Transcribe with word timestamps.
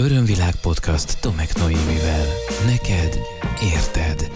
Örömvilág 0.00 0.54
podcast 0.62 1.20
Tomek 1.20 1.56
Noémivel. 1.56 2.26
Neked 2.66 3.18
érted. 3.74 4.30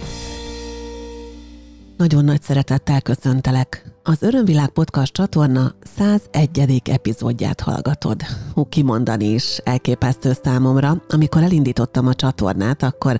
Nagyon 1.97 2.25
nagy 2.25 2.41
szeretettel 2.41 3.01
köszöntelek. 3.01 3.91
Az 4.03 4.21
Örömvilág 4.21 4.69
podcast 4.69 5.13
csatorna 5.13 5.73
101. 5.97 6.81
epizódját 6.85 7.61
hallgatod. 7.61 8.21
Hú, 8.53 8.65
kimondani 8.69 9.25
is 9.25 9.57
elképesztő 9.63 10.31
számomra. 10.43 11.03
Amikor 11.09 11.43
elindítottam 11.43 12.07
a 12.07 12.13
csatornát, 12.13 12.83
akkor 12.83 13.19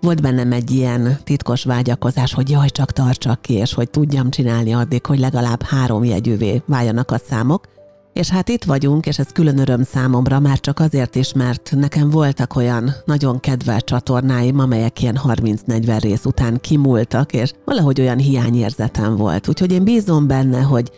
volt 0.00 0.22
bennem 0.22 0.52
egy 0.52 0.70
ilyen 0.70 1.18
titkos 1.24 1.64
vágyakozás, 1.64 2.34
hogy 2.34 2.50
jaj, 2.50 2.68
csak 2.68 2.92
tartsak 2.92 3.42
ki, 3.42 3.54
és 3.54 3.74
hogy 3.74 3.90
tudjam 3.90 4.30
csinálni 4.30 4.74
addig, 4.74 5.06
hogy 5.06 5.18
legalább 5.18 5.62
három 5.62 6.04
jegyűvé 6.04 6.62
váljanak 6.66 7.10
a 7.10 7.18
számok. 7.28 7.68
És 8.12 8.28
hát 8.28 8.48
itt 8.48 8.64
vagyunk, 8.64 9.06
és 9.06 9.18
ez 9.18 9.32
külön 9.32 9.58
öröm 9.58 9.82
számomra, 9.82 10.40
már 10.40 10.60
csak 10.60 10.78
azért 10.78 11.14
is, 11.14 11.32
mert 11.32 11.72
nekem 11.76 12.10
voltak 12.10 12.56
olyan 12.56 12.90
nagyon 13.04 13.40
kedvelt 13.40 13.84
csatornáim, 13.84 14.58
amelyek 14.58 15.02
ilyen 15.02 15.18
30-40 15.24 15.98
rész 16.00 16.24
után 16.24 16.60
kimúltak, 16.60 17.32
és 17.32 17.52
valahogy 17.64 18.00
olyan 18.00 18.18
hiányérzetem 18.18 19.16
volt. 19.16 19.48
Úgyhogy 19.48 19.72
én 19.72 19.84
bízom 19.84 20.26
benne, 20.26 20.60
hogy 20.60 20.90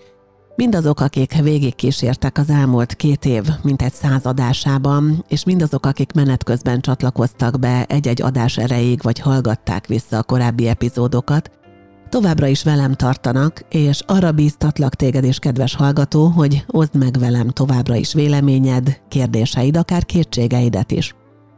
Mindazok, 0.57 1.01
akik 1.01 1.43
végigkísértek 1.43 2.39
az 2.39 2.51
elmúlt 2.51 2.95
két 2.95 3.25
év 3.25 3.43
mintegy 3.63 3.93
száz 3.93 4.27
adásában, 4.27 5.25
és 5.29 5.45
mindazok, 5.45 5.87
akik 5.87 6.13
menet 6.13 6.45
közben 6.45 6.81
csatlakoztak 6.81 7.59
be 7.59 7.85
egy-egy 7.89 8.23
adás 8.23 8.59
erejéig, 8.59 9.03
vagy 9.03 9.19
hallgatták 9.19 9.87
vissza 9.87 10.19
a 10.19 10.23
korábbi 10.23 10.69
epizódokat, 10.69 11.51
továbbra 12.15 12.47
is 12.47 12.63
velem 12.63 12.93
tartanak, 12.93 13.61
és 13.69 14.03
arra 14.07 14.33
bíztatlak 14.33 14.95
téged 14.95 15.25
is, 15.25 15.39
kedves 15.39 15.75
hallgató, 15.75 16.27
hogy 16.27 16.65
oszd 16.67 16.95
meg 16.99 17.19
velem 17.19 17.49
továbbra 17.49 17.95
is 17.95 18.13
véleményed, 18.13 19.01
kérdéseid, 19.09 19.77
akár 19.77 20.05
kétségeidet 20.05 20.93
is. 20.93 21.15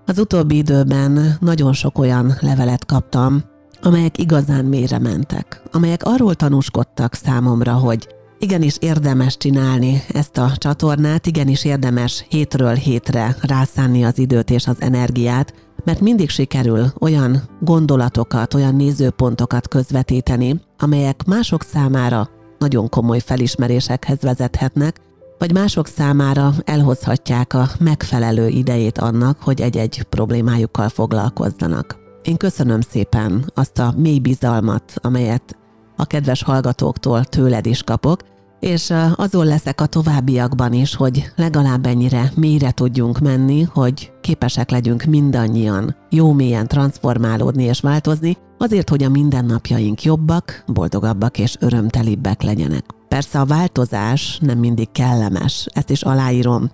Az 0.07 0.19
utóbbi 0.19 0.57
időben 0.57 1.37
nagyon 1.41 1.73
sok 1.73 1.99
olyan 1.99 2.35
levelet 2.41 2.87
kaptam, 2.87 3.43
amelyek 3.83 4.19
igazán 4.19 4.65
mélyre 4.65 4.99
mentek, 4.99 5.63
amelyek 5.73 6.03
arról 6.05 6.35
tanúskodtak 6.35 7.15
számomra, 7.15 7.73
hogy 7.73 8.09
Igenis 8.39 8.77
érdemes 8.81 9.37
csinálni 9.37 10.03
ezt 10.09 10.39
a 10.39 10.53
csatornát, 10.57 11.27
igenis 11.27 11.65
érdemes 11.65 12.25
hétről 12.29 12.75
hétre 12.75 13.37
rászánni 13.41 14.05
az 14.05 14.19
időt 14.19 14.51
és 14.51 14.67
az 14.67 14.77
energiát, 14.79 15.55
mert 15.87 16.01
mindig 16.01 16.29
sikerül 16.29 16.93
olyan 17.01 17.43
gondolatokat, 17.61 18.55
olyan 18.55 18.75
nézőpontokat 18.75 19.69
közvetíteni, 19.69 20.61
amelyek 20.79 21.25
mások 21.27 21.63
számára 21.63 22.29
nagyon 22.59 22.89
komoly 22.89 23.19
felismerésekhez 23.19 24.21
vezethetnek, 24.21 25.01
vagy 25.39 25.53
mások 25.53 25.87
számára 25.87 26.53
elhozhatják 26.65 27.55
a 27.55 27.69
megfelelő 27.81 28.49
idejét 28.49 28.99
annak, 28.99 29.43
hogy 29.43 29.61
egy-egy 29.61 30.03
problémájukkal 30.03 30.89
foglalkozzanak. 30.89 31.97
Én 32.23 32.37
köszönöm 32.37 32.81
szépen 32.81 33.53
azt 33.55 33.79
a 33.79 33.95
mély 33.97 34.19
bizalmat, 34.19 34.95
amelyet 34.97 35.59
a 35.97 36.07
kedves 36.07 36.43
hallgatóktól 36.43 37.25
tőled 37.25 37.67
is 37.67 37.83
kapok, 37.83 38.21
és 38.61 38.93
azon 39.15 39.47
leszek 39.47 39.81
a 39.81 39.87
továbbiakban 39.87 40.73
is, 40.73 40.95
hogy 40.95 41.33
legalább 41.37 41.87
ennyire 41.87 42.33
mélyre 42.37 42.71
tudjunk 42.71 43.19
menni, 43.19 43.63
hogy 43.63 44.13
képesek 44.21 44.71
legyünk 44.71 45.05
mindannyian 45.05 45.97
jó 46.11 46.33
mélyen 46.33 46.69
transformálódni 46.69 47.65
és 47.65 47.81
változni, 47.81 48.37
azért, 48.59 48.89
hogy 48.89 49.03
a 49.03 49.09
mindennapjaink 49.09 50.03
jobbak, 50.03 50.65
boldogabbak 50.67 51.39
és 51.39 51.57
örömtelibbek 51.61 52.43
legyenek. 52.43 52.85
Persze 53.09 53.41
a 53.41 53.45
változás 53.45 54.39
nem 54.41 54.59
mindig 54.59 54.91
kellemes, 54.93 55.67
ezt 55.73 55.91
is 55.91 56.03
aláírom. 56.03 56.71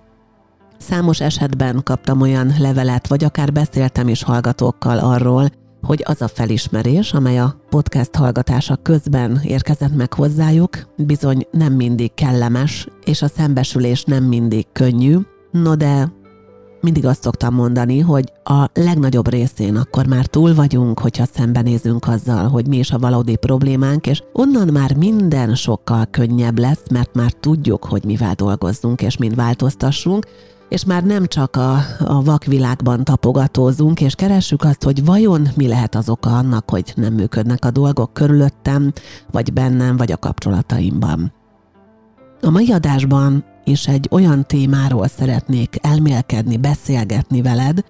Számos 0.77 1.19
esetben 1.21 1.81
kaptam 1.83 2.21
olyan 2.21 2.53
levelet, 2.59 3.07
vagy 3.07 3.23
akár 3.23 3.51
beszéltem 3.51 4.07
is 4.07 4.23
hallgatókkal 4.23 4.97
arról, 4.97 5.49
hogy 5.83 6.03
az 6.05 6.21
a 6.21 6.27
felismerés, 6.27 7.13
amely 7.13 7.39
a 7.39 7.55
podcast 7.69 8.15
hallgatása 8.15 8.75
közben 8.75 9.39
érkezett 9.43 9.95
meg 9.95 10.13
hozzájuk, 10.13 10.69
bizony 10.97 11.47
nem 11.51 11.73
mindig 11.73 12.13
kellemes, 12.13 12.87
és 13.05 13.21
a 13.21 13.27
szembesülés 13.27 14.03
nem 14.03 14.23
mindig 14.23 14.65
könnyű, 14.73 15.17
no 15.51 15.75
de 15.75 16.11
mindig 16.81 17.05
azt 17.05 17.21
szoktam 17.21 17.53
mondani, 17.53 17.99
hogy 17.99 18.31
a 18.43 18.69
legnagyobb 18.73 19.29
részén 19.29 19.75
akkor 19.75 20.05
már 20.05 20.25
túl 20.25 20.53
vagyunk, 20.53 20.99
hogyha 20.99 21.25
szembenézünk 21.33 22.07
azzal, 22.07 22.47
hogy 22.47 22.67
mi 22.67 22.77
is 22.77 22.91
a 22.91 22.99
valódi 22.99 23.35
problémánk, 23.35 24.07
és 24.07 24.23
onnan 24.33 24.67
már 24.67 24.95
minden 24.95 25.55
sokkal 25.55 26.05
könnyebb 26.05 26.59
lesz, 26.59 26.83
mert 26.91 27.15
már 27.15 27.31
tudjuk, 27.31 27.85
hogy 27.85 28.03
mivel 28.03 28.33
dolgozzunk 28.33 29.01
és 29.01 29.17
mind 29.17 29.35
változtassunk, 29.35 30.25
és 30.73 30.85
már 30.85 31.03
nem 31.03 31.25
csak 31.25 31.55
a, 31.55 31.77
a 31.99 32.23
vakvilágban 32.23 33.03
tapogatózunk, 33.03 34.01
és 34.01 34.15
keressük 34.15 34.63
azt, 34.63 34.83
hogy 34.83 35.05
vajon 35.05 35.47
mi 35.55 35.67
lehet 35.67 35.95
az 35.95 36.09
oka 36.09 36.37
annak, 36.37 36.69
hogy 36.69 36.93
nem 36.95 37.13
működnek 37.13 37.65
a 37.65 37.71
dolgok 37.71 38.13
körülöttem, 38.13 38.93
vagy 39.31 39.53
bennem, 39.53 39.97
vagy 39.97 40.11
a 40.11 40.17
kapcsolataimban. 40.17 41.33
A 42.41 42.49
mai 42.49 42.71
adásban 42.71 43.45
is 43.63 43.87
egy 43.87 44.07
olyan 44.11 44.45
témáról 44.47 45.07
szeretnék 45.07 45.77
elmélkedni, 45.81 46.57
beszélgetni 46.57 47.41
veled, 47.41 47.83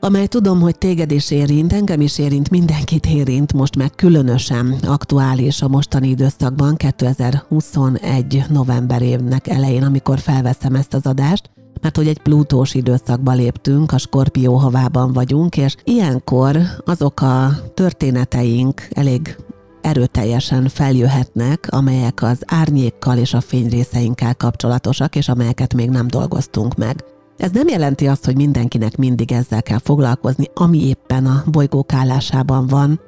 amely 0.00 0.26
tudom, 0.26 0.60
hogy 0.60 0.78
téged 0.78 1.10
is 1.10 1.30
érint, 1.30 1.72
engem 1.72 2.00
is 2.00 2.18
érint, 2.18 2.50
mindenkit 2.50 3.06
érint, 3.06 3.52
most 3.52 3.76
meg 3.76 3.90
különösen 3.94 4.74
aktuális 4.86 5.62
a 5.62 5.68
mostani 5.68 6.08
időszakban, 6.08 6.76
2021. 6.76 8.44
november 8.48 9.02
évnek 9.02 9.48
elején, 9.48 9.82
amikor 9.82 10.18
felveszem 10.18 10.74
ezt 10.74 10.94
az 10.94 11.06
adást, 11.06 11.50
mert 11.80 11.96
hogy 11.96 12.08
egy 12.08 12.22
plutós 12.22 12.74
időszakba 12.74 13.32
léptünk, 13.32 13.92
a 13.92 13.98
skorpió 13.98 14.54
havában 14.54 15.12
vagyunk, 15.12 15.56
és 15.56 15.74
ilyenkor 15.84 16.58
azok 16.84 17.20
a 17.20 17.50
történeteink 17.74 18.88
elég 18.90 19.36
erőteljesen 19.80 20.68
feljöhetnek, 20.68 21.66
amelyek 21.70 22.22
az 22.22 22.42
árnyékkal 22.46 23.18
és 23.18 23.34
a 23.34 23.40
fényrészeinkkel 23.40 24.34
kapcsolatosak, 24.34 25.16
és 25.16 25.28
amelyeket 25.28 25.74
még 25.74 25.90
nem 25.90 26.06
dolgoztunk 26.06 26.74
meg. 26.74 27.04
Ez 27.36 27.50
nem 27.50 27.68
jelenti 27.68 28.06
azt, 28.06 28.24
hogy 28.24 28.36
mindenkinek 28.36 28.96
mindig 28.96 29.32
ezzel 29.32 29.62
kell 29.62 29.78
foglalkozni, 29.78 30.44
ami 30.54 30.86
éppen 30.86 31.26
a 31.26 31.44
bolygók 31.46 31.92
állásában 31.92 32.66
van, 32.66 33.00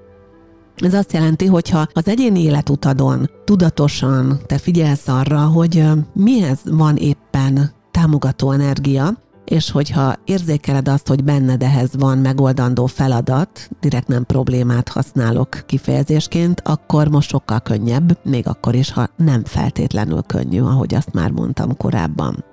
ez 0.76 0.94
azt 0.94 1.12
jelenti, 1.12 1.46
hogyha 1.46 1.86
az 1.92 2.08
egyéni 2.08 2.42
életutadon 2.42 3.30
tudatosan 3.44 4.40
te 4.46 4.58
figyelsz 4.58 5.08
arra, 5.08 5.40
hogy 5.40 5.84
mihez 6.12 6.58
van 6.64 6.96
éppen 6.96 7.72
támogató 8.02 8.50
energia, 8.50 9.12
és 9.44 9.70
hogyha 9.70 10.14
érzékeled 10.24 10.88
azt, 10.88 11.08
hogy 11.08 11.24
benned 11.24 11.62
ehhez 11.62 11.90
van 11.98 12.18
megoldandó 12.18 12.86
feladat, 12.86 13.68
direkt 13.80 14.08
nem 14.08 14.24
problémát 14.24 14.88
használok 14.88 15.48
kifejezésként, 15.66 16.60
akkor 16.64 17.08
most 17.08 17.28
sokkal 17.28 17.60
könnyebb, 17.60 18.18
még 18.24 18.48
akkor 18.48 18.74
is, 18.74 18.90
ha 18.90 19.08
nem 19.16 19.44
feltétlenül 19.44 20.22
könnyű, 20.22 20.60
ahogy 20.60 20.94
azt 20.94 21.12
már 21.12 21.30
mondtam 21.30 21.76
korábban. 21.76 22.44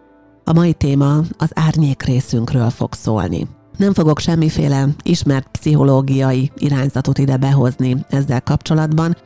A 0.44 0.54
mai 0.54 0.74
téma 0.74 1.18
az 1.38 1.52
árnyék 1.54 2.04
részünkről 2.04 2.70
fog 2.70 2.94
szólni. 2.94 3.48
Nem 3.78 3.94
fogok 3.94 4.20
semmiféle 4.20 4.88
ismert 5.04 5.48
pszichológiai 5.48 6.52
irányzatot 6.58 7.18
ide 7.18 7.38
behozni 7.38 8.06
ezzel 8.10 8.42
kapcsolatban, 8.42 9.18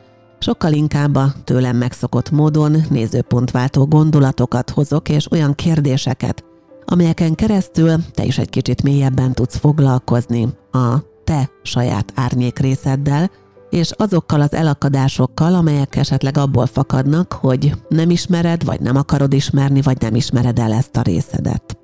Sokkal 0.44 0.72
inkább 0.72 1.14
a 1.14 1.32
tőlem 1.44 1.76
megszokott 1.76 2.30
módon 2.30 2.76
nézőpontváltó 2.90 3.86
gondolatokat 3.86 4.70
hozok, 4.70 5.08
és 5.08 5.30
olyan 5.30 5.54
kérdéseket, 5.54 6.44
amelyeken 6.84 7.34
keresztül 7.34 7.96
te 8.12 8.24
is 8.24 8.38
egy 8.38 8.50
kicsit 8.50 8.82
mélyebben 8.82 9.32
tudsz 9.32 9.56
foglalkozni 9.56 10.48
a 10.72 10.98
te 11.24 11.50
saját 11.62 12.12
árnyék 12.14 12.58
részeddel, 12.58 13.30
és 13.70 13.90
azokkal 13.90 14.40
az 14.40 14.52
elakadásokkal, 14.52 15.54
amelyek 15.54 15.96
esetleg 15.96 16.36
abból 16.36 16.66
fakadnak, 16.66 17.32
hogy 17.32 17.72
nem 17.88 18.10
ismered, 18.10 18.64
vagy 18.64 18.80
nem 18.80 18.96
akarod 18.96 19.32
ismerni, 19.32 19.82
vagy 19.82 20.00
nem 20.00 20.14
ismered 20.14 20.58
el 20.58 20.72
ezt 20.72 20.96
a 20.96 21.02
részedet. 21.02 21.78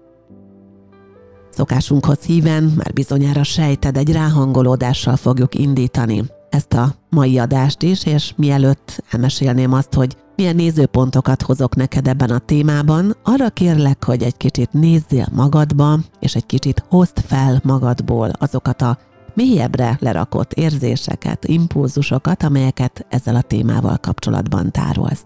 Szokásunkhoz 1.50 2.20
híven, 2.20 2.62
már 2.76 2.92
bizonyára 2.92 3.42
sejted, 3.42 3.96
egy 3.96 4.12
ráhangolódással 4.12 5.16
fogjuk 5.16 5.54
indítani 5.54 6.24
ezt 6.50 6.72
a 6.72 6.94
mai 7.10 7.38
adást 7.38 7.82
is, 7.82 8.04
és 8.04 8.32
mielőtt 8.36 9.04
elmesélném 9.10 9.72
azt, 9.72 9.94
hogy 9.94 10.16
milyen 10.36 10.56
nézőpontokat 10.56 11.42
hozok 11.42 11.76
neked 11.76 12.08
ebben 12.08 12.30
a 12.30 12.38
témában, 12.38 13.16
arra 13.24 13.50
kérlek, 13.50 14.04
hogy 14.04 14.22
egy 14.22 14.36
kicsit 14.36 14.72
nézzél 14.72 15.26
magadba, 15.32 15.98
és 16.20 16.34
egy 16.34 16.46
kicsit 16.46 16.84
hozd 16.88 17.18
fel 17.26 17.60
magadból 17.64 18.30
azokat 18.38 18.82
a 18.82 18.98
mélyebbre 19.34 19.96
lerakott 20.00 20.52
érzéseket, 20.52 21.44
impulzusokat, 21.44 22.42
amelyeket 22.42 23.06
ezzel 23.08 23.34
a 23.34 23.42
témával 23.42 23.96
kapcsolatban 23.96 24.70
tárolsz. 24.70 25.24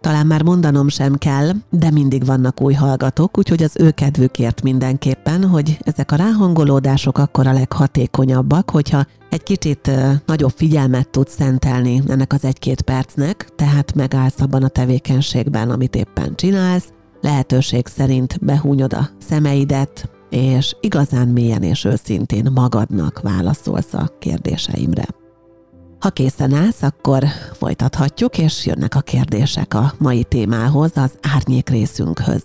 Talán 0.00 0.26
már 0.26 0.42
mondanom 0.42 0.88
sem 0.88 1.14
kell, 1.14 1.52
de 1.70 1.90
mindig 1.90 2.24
vannak 2.24 2.60
új 2.60 2.74
hallgatók, 2.74 3.38
úgyhogy 3.38 3.62
az 3.62 3.76
ő 3.78 3.90
kedvükért 3.90 4.62
mindenképpen, 4.62 5.44
hogy 5.44 5.78
ezek 5.82 6.12
a 6.12 6.16
ráhangolódások 6.16 7.18
akkor 7.18 7.46
a 7.46 7.52
leghatékonyabbak, 7.52 8.70
hogyha 8.70 9.06
egy 9.30 9.42
kicsit 9.42 9.90
nagyobb 10.26 10.52
figyelmet 10.56 11.08
tudsz 11.08 11.34
szentelni 11.34 12.02
ennek 12.08 12.32
az 12.32 12.44
egy-két 12.44 12.82
percnek, 12.82 13.48
tehát 13.56 13.94
megállsz 13.94 14.40
abban 14.40 14.62
a 14.62 14.68
tevékenységben, 14.68 15.70
amit 15.70 15.96
éppen 15.96 16.34
csinálsz, 16.34 16.92
lehetőség 17.20 17.86
szerint 17.86 18.44
behúnyod 18.44 18.92
a 18.92 19.08
szemeidet, 19.18 20.10
és 20.30 20.76
igazán 20.80 21.28
mélyen 21.28 21.62
és 21.62 21.84
őszintén 21.84 22.50
magadnak 22.54 23.20
válaszolsz 23.20 23.94
a 23.94 24.10
kérdéseimre. 24.18 25.19
Ha 26.00 26.10
készen 26.10 26.54
állsz, 26.54 26.82
akkor 26.82 27.24
folytathatjuk, 27.52 28.38
és 28.38 28.66
jönnek 28.66 28.94
a 28.94 29.00
kérdések 29.00 29.74
a 29.74 29.92
mai 29.98 30.24
témához, 30.24 30.90
az 30.94 31.12
árnyék 31.34 31.68
részünkhöz. 31.68 32.42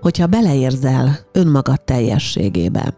Hogyha 0.00 0.26
beleérzel 0.26 1.18
önmagad 1.32 1.84
teljességébe, 1.84 2.94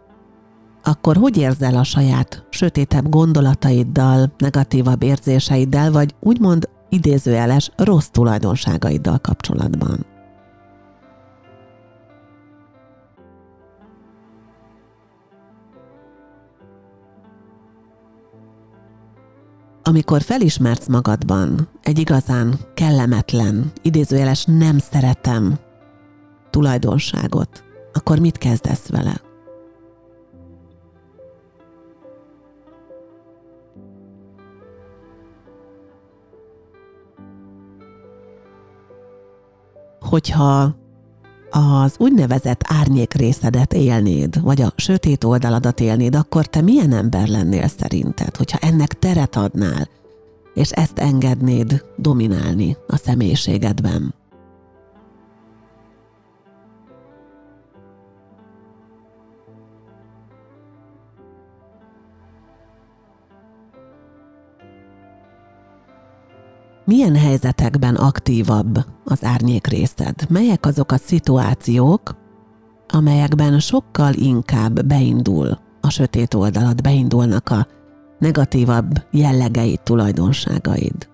akkor 0.84 1.16
hogy 1.16 1.36
érzel 1.36 1.76
a 1.76 1.84
saját 1.84 2.46
sötétebb 2.50 3.08
gondolataiddal, 3.08 4.32
negatívabb 4.38 5.02
érzéseiddel, 5.02 5.90
vagy 5.92 6.14
úgymond 6.20 6.68
idézőjeles 6.88 7.70
rossz 7.76 8.06
tulajdonságaiddal 8.06 9.18
kapcsolatban? 9.18 10.15
Amikor 19.88 20.22
felismersz 20.22 20.86
magadban 20.86 21.68
egy 21.82 21.98
igazán 21.98 22.58
kellemetlen, 22.74 23.72
idézőjeles 23.82 24.44
nem 24.44 24.78
szeretem 24.78 25.58
tulajdonságot, 26.50 27.64
akkor 27.92 28.18
mit 28.18 28.38
kezdesz 28.38 28.88
vele? 28.88 29.20
Hogyha 40.00 40.76
az 41.50 41.94
úgynevezett 41.98 42.60
árnyék 42.64 43.14
részedet 43.14 43.72
élnéd, 43.72 44.42
vagy 44.42 44.62
a 44.62 44.72
sötét 44.76 45.24
oldaladat 45.24 45.80
élnéd, 45.80 46.14
akkor 46.14 46.46
te 46.46 46.60
milyen 46.60 46.92
ember 46.92 47.28
lennél 47.28 47.68
szerinted, 47.68 48.36
hogyha 48.36 48.58
ennek 48.58 48.98
teret 48.98 49.36
adnál, 49.36 49.88
és 50.54 50.70
ezt 50.70 50.98
engednéd 50.98 51.84
dominálni 51.96 52.76
a 52.86 52.96
személyiségedben? 52.96 54.14
Milyen 66.86 67.16
helyzetekben 67.16 67.94
aktívabb 67.94 68.78
az 69.04 69.24
árnyék 69.24 69.66
részed? 69.66 70.14
Melyek 70.28 70.66
azok 70.66 70.92
a 70.92 70.96
szituációk, 70.96 72.16
amelyekben 72.88 73.60
sokkal 73.60 74.14
inkább 74.14 74.86
beindul 74.86 75.58
a 75.80 75.90
sötét 75.90 76.34
oldalad, 76.34 76.82
beindulnak 76.82 77.48
a 77.48 77.66
negatívabb 78.18 79.06
jellegeid, 79.10 79.80
tulajdonságaid? 79.80 81.08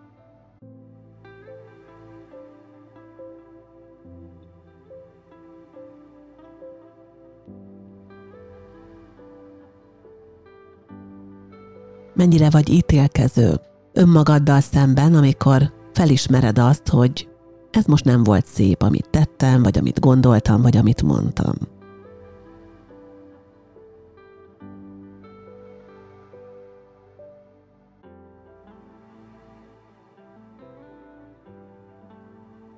Mennyire 12.15 12.51
vagy 12.51 12.69
ítélkező, 12.69 13.61
önmagaddal 13.93 14.61
szemben, 14.61 15.15
amikor 15.15 15.73
felismered 15.93 16.59
azt, 16.59 16.89
hogy 16.89 17.29
ez 17.71 17.85
most 17.85 18.05
nem 18.05 18.25
volt 18.25 18.47
szép, 18.47 18.83
amit 18.83 19.09
tettem, 19.11 19.63
vagy 19.63 19.79
amit 19.79 20.01
gondoltam, 20.01 20.63
vagy 20.63 20.77
amit 20.77 21.03
mondtam. 21.03 21.55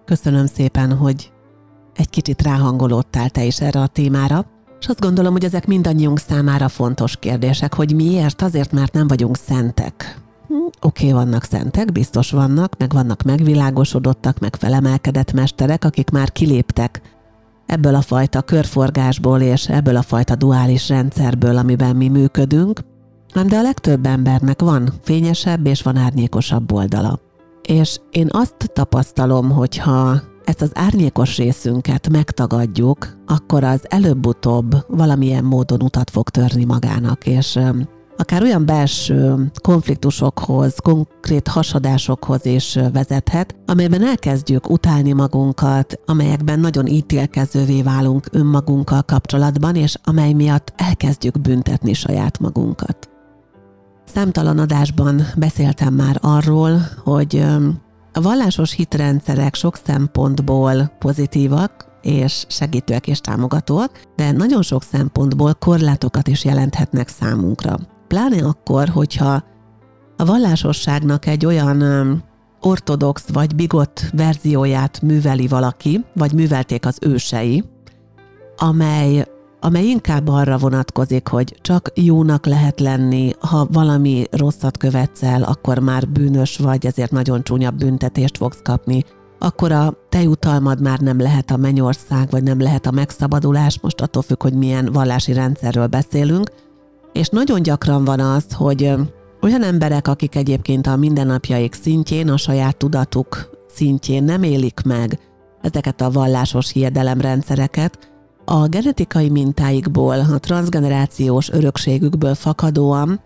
Köszönöm 0.05 0.47
szépen, 0.47 0.97
hogy 0.97 1.33
egy 1.95 2.11
kicsit 2.11 2.43
ráhangolódtál 2.43 3.31
te 3.31 3.45
is 3.45 3.61
erre 3.61 3.81
a 3.81 3.87
témára, 3.87 4.47
és 4.81 4.87
azt 4.87 5.01
gondolom, 5.01 5.33
hogy 5.33 5.45
ezek 5.45 5.67
mindannyiunk 5.67 6.19
számára 6.19 6.69
fontos 6.69 7.17
kérdések, 7.17 7.75
hogy 7.75 7.95
miért? 7.95 8.43
Azért, 8.43 8.73
mert 8.73 8.93
nem 8.93 9.07
vagyunk 9.07 9.37
szentek 9.37 10.24
oké, 10.49 10.69
okay, 10.81 11.12
vannak 11.12 11.44
szentek, 11.44 11.93
biztos 11.93 12.31
vannak, 12.31 12.79
meg 12.79 12.93
vannak 12.93 13.23
megvilágosodottak, 13.23 14.38
meg 14.38 14.56
felemelkedett 14.56 15.32
mesterek, 15.32 15.85
akik 15.85 16.11
már 16.11 16.32
kiléptek 16.32 17.00
ebből 17.67 17.94
a 17.94 18.00
fajta 18.00 18.43
körforgásból 18.43 19.41
és 19.41 19.69
ebből 19.69 19.96
a 19.96 20.02
fajta 20.02 20.35
duális 20.35 20.88
rendszerből, 20.88 21.56
amiben 21.56 21.96
mi 21.96 22.08
működünk, 22.08 22.81
de 23.46 23.56
a 23.56 23.62
legtöbb 23.62 24.06
embernek 24.06 24.61
van 24.62 24.93
fényesebb 25.02 25.67
és 25.67 25.82
van 25.82 25.96
árnyékosabb 25.96 26.73
oldala. 26.73 27.20
És 27.62 28.00
én 28.11 28.29
azt 28.31 28.70
tapasztalom, 28.73 29.50
hogyha 29.50 30.20
ezt 30.44 30.62
az 30.62 30.70
árnyékos 30.75 31.37
részünket 31.37 32.08
megtagadjuk, 32.08 33.17
akkor 33.26 33.64
az 33.64 33.81
előbb-utóbb 33.88 34.75
valamilyen 34.88 35.44
módon 35.44 35.82
utat 35.82 36.11
fog 36.11 36.29
törni 36.29 36.64
magának, 36.64 37.26
és 37.26 37.58
akár 38.17 38.43
olyan 38.43 38.67
belső 38.67 39.51
konfliktusokhoz, 39.63 40.75
konkrét 40.83 41.49
hasadásokhoz 41.49 42.47
is 42.47 42.79
vezethet, 42.93 43.55
amelyben 43.67 44.07
elkezdjük 44.07 44.71
utálni 44.71 45.13
magunkat, 45.13 46.01
amelyekben 46.07 46.61
nagyon 46.61 46.87
ítélkezővé 46.87 47.83
válunk 47.83 48.29
önmagunkkal 48.31 49.03
kapcsolatban, 49.03 49.75
és 49.75 49.97
amely 50.05 50.33
miatt 50.33 50.73
elkezdjük 50.77 51.41
büntetni 51.41 51.93
saját 51.93 52.39
magunkat. 52.39 53.09
Számtalan 54.05 54.59
adásban 54.59 55.23
beszéltem 55.37 55.95
már 55.95 56.19
arról, 56.21 56.81
hogy 57.05 57.45
a 58.13 58.21
vallásos 58.21 58.73
hitrendszerek 58.73 59.55
sok 59.55 59.77
szempontból 59.85 60.93
pozitívak, 60.99 61.93
és 62.03 62.45
segítőek 62.49 63.07
és 63.07 63.21
támogatóak, 63.21 64.01
de 64.17 64.33
nagyon 64.33 64.63
sok 64.63 64.83
szempontból 64.83 65.55
korlátokat 65.55 66.29
is 66.29 66.45
jelenthetnek 66.45 67.09
számunkra. 67.09 67.77
Pláne 68.15 68.47
akkor, 68.47 68.89
hogyha 68.89 69.43
a 70.17 70.25
vallásosságnak 70.25 71.27
egy 71.27 71.47
olyan 71.47 71.83
ortodox 72.61 73.25
vagy 73.33 73.55
bigott 73.55 74.05
verzióját 74.13 75.03
műveli 75.03 75.47
valaki, 75.47 76.05
vagy 76.13 76.33
művelték 76.33 76.87
az 76.87 76.99
ősei, 77.01 77.65
amely, 78.57 79.27
amely 79.61 79.85
inkább 79.85 80.29
arra 80.29 80.59
vonatkozik, 80.59 81.29
hogy 81.29 81.57
csak 81.61 81.91
jónak 81.95 82.47
lehet 82.47 82.81
lenni, 82.81 83.33
ha 83.39 83.67
valami 83.73 84.25
rosszat 84.31 84.77
követsz 84.77 85.23
el, 85.23 85.43
akkor 85.43 85.79
már 85.79 86.09
bűnös 86.09 86.56
vagy, 86.56 86.87
ezért 86.87 87.11
nagyon 87.11 87.43
csúnya 87.43 87.71
büntetést 87.71 88.37
fogsz 88.37 88.61
kapni, 88.63 89.05
akkor 89.39 89.73
a 89.73 89.94
te 90.09 90.23
jutalmad 90.23 90.81
már 90.81 90.99
nem 90.99 91.21
lehet 91.21 91.51
a 91.51 91.56
mennyország, 91.56 92.31
vagy 92.31 92.43
nem 92.43 92.61
lehet 92.61 92.87
a 92.87 92.91
megszabadulás, 92.91 93.81
most 93.81 94.01
attól 94.01 94.23
függ, 94.23 94.43
hogy 94.43 94.55
milyen 94.55 94.89
vallási 94.93 95.33
rendszerről 95.33 95.87
beszélünk, 95.87 96.51
és 97.15 97.29
nagyon 97.29 97.63
gyakran 97.63 98.05
van 98.05 98.21
az, 98.21 98.44
hogy 98.53 98.93
olyan 99.43 99.63
emberek, 99.63 100.09
akik 100.09 100.35
egyébként 100.35 100.87
a 100.87 100.97
mindennapjaik 100.97 101.75
szintjén, 101.75 102.29
a 102.29 102.37
saját 102.37 102.77
tudatuk 102.77 103.51
szintjén 103.69 104.25
nem 104.25 104.43
élik 104.43 104.81
meg 104.85 105.19
ezeket 105.63 106.01
a 106.01 106.11
vallásos 106.11 106.73
hiedelemrendszereket, 106.73 108.13
a 108.44 108.67
genetikai 108.67 109.29
mintáikból, 109.29 110.19
a 110.21 110.39
transgenerációs 110.39 111.51
örökségükből 111.51 112.35
fakadóan, 112.35 113.21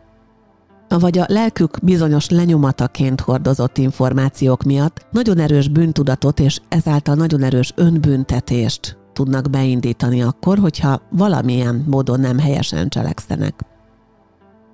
vagy 0.88 1.18
a 1.18 1.24
lelkük 1.28 1.78
bizonyos 1.82 2.28
lenyomataként 2.28 3.20
hordozott 3.20 3.78
információk 3.78 4.62
miatt 4.62 5.06
nagyon 5.10 5.38
erős 5.38 5.68
bűntudatot 5.68 6.40
és 6.40 6.60
ezáltal 6.68 7.14
nagyon 7.14 7.42
erős 7.42 7.72
önbüntetést 7.76 8.96
tudnak 9.12 9.50
beindítani 9.50 10.22
akkor, 10.22 10.58
hogyha 10.58 11.02
valamilyen 11.10 11.84
módon 11.86 12.20
nem 12.20 12.38
helyesen 12.38 12.88
cselekszenek. 12.88 13.77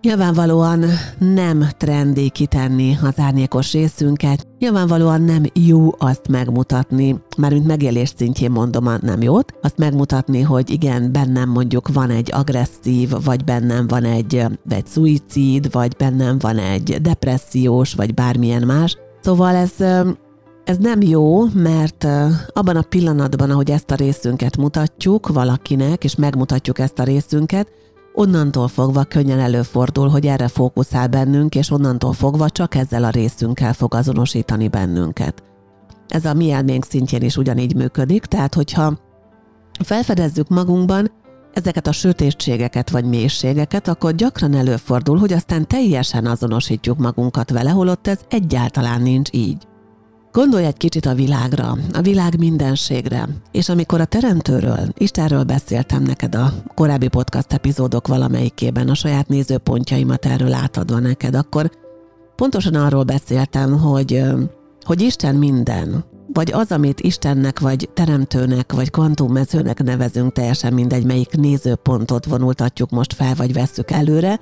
Nyilvánvalóan 0.05 0.85
nem 1.19 1.69
trendi 1.77 2.31
kitenni 2.31 2.99
az 3.03 3.13
árnyékos 3.17 3.73
részünket, 3.73 4.47
nyilvánvalóan 4.59 5.23
nem 5.23 5.43
jó 5.55 5.89
azt 5.99 6.29
megmutatni, 6.29 7.23
mármint 7.37 7.67
megélés 7.67 8.13
szintjén 8.17 8.51
mondom 8.51 8.87
a 8.87 8.97
nem 9.01 9.23
jót, 9.23 9.55
azt 9.63 9.79
megmutatni, 9.79 10.41
hogy 10.41 10.71
igen, 10.71 11.13
bennem 11.13 11.49
mondjuk 11.49 11.89
van 11.89 12.11
egy 12.11 12.31
agresszív, 12.33 13.11
vagy 13.25 13.45
bennem 13.45 13.87
van 13.87 14.05
egy, 14.05 14.45
egy 14.69 14.87
szuicid, 14.87 15.73
vagy 15.73 15.97
bennem 15.97 16.39
van 16.39 16.59
egy 16.59 17.01
depressziós, 17.01 17.95
vagy 17.95 18.15
bármilyen 18.15 18.63
más. 18.63 18.97
Szóval 19.21 19.55
ez 19.55 19.73
ez 20.65 20.77
nem 20.79 21.01
jó, 21.03 21.45
mert 21.45 22.07
abban 22.49 22.77
a 22.77 22.83
pillanatban, 22.83 23.51
ahogy 23.51 23.71
ezt 23.71 23.91
a 23.91 23.95
részünket 23.95 24.57
mutatjuk 24.57 25.29
valakinek, 25.29 26.05
és 26.05 26.15
megmutatjuk 26.15 26.79
ezt 26.79 26.99
a 26.99 27.05
részünket, 27.05 27.69
Onnantól 28.17 28.69
fogva 28.69 29.05
könnyen 29.05 29.39
előfordul, 29.39 30.09
hogy 30.09 30.27
erre 30.27 30.49
fókuszál 30.49 31.09
bennünk, 31.09 31.55
és 31.55 31.71
onnantól 31.71 32.13
fogva 32.13 32.51
csak 32.51 32.75
ezzel 32.75 33.05
a 33.05 33.11
részünkkel 33.11 33.73
fog 33.73 33.95
azonosítani 33.95 34.69
bennünket. 34.69 35.43
Ez 36.09 36.25
a 36.25 36.35
mi 36.35 36.51
elménk 36.51 36.85
szintjén 36.85 37.23
is 37.23 37.37
ugyanígy 37.37 37.75
működik, 37.75 38.25
tehát 38.25 38.55
hogyha 38.55 38.99
felfedezzük 39.85 40.49
magunkban, 40.49 41.11
ezeket 41.53 41.87
a 41.87 41.93
sötétségeket 41.93 42.91
vagy 42.91 43.05
mélységeket, 43.05 43.89
akkor 43.89 44.15
gyakran 44.15 44.55
előfordul, 44.55 45.19
hogy 45.19 45.33
aztán 45.33 45.69
teljesen 45.69 46.27
azonosítjuk 46.27 46.99
magunkat 46.99 47.51
vele, 47.51 47.71
holott 47.71 48.07
ez 48.07 48.21
egyáltalán 48.29 49.03
nincs 49.03 49.29
így. 49.33 49.67
Gondolj 50.35 50.65
egy 50.65 50.77
kicsit 50.77 51.07
a 51.07 51.15
világra, 51.15 51.77
a 51.93 52.01
világ 52.01 52.39
mindenségre, 52.39 53.29
és 53.53 53.69
amikor 53.69 54.01
a 54.01 54.05
Teremtőről, 54.05 54.89
Istenről 54.95 55.45
beszéltem 55.45 56.03
neked 56.03 56.35
a 56.35 56.53
korábbi 56.75 57.09
podcast 57.09 57.53
epizódok 57.53 58.07
valamelyikében, 58.07 58.89
a 58.89 58.95
saját 58.95 59.29
nézőpontjaimat 59.29 60.27
erről 60.27 60.53
átadva 60.53 60.99
neked, 60.99 61.35
akkor 61.35 61.71
pontosan 62.37 62.75
arról 62.75 63.03
beszéltem, 63.03 63.79
hogy, 63.79 64.23
hogy 64.81 65.01
Isten 65.01 65.35
minden, 65.35 66.05
vagy 66.33 66.53
az, 66.53 66.73
amit 66.73 67.01
Istennek, 67.01 67.61
vagy 67.61 67.89
Teremtőnek, 67.95 68.73
vagy 68.73 68.91
kvantummezőnek 68.91 69.83
nevezünk, 69.83 70.33
teljesen 70.33 70.73
mindegy, 70.73 71.05
melyik 71.05 71.37
nézőpontot 71.37 72.25
vonultatjuk 72.25 72.91
most 72.91 73.13
fel, 73.13 73.35
vagy 73.35 73.53
vesszük 73.53 73.91
előre, 73.91 74.41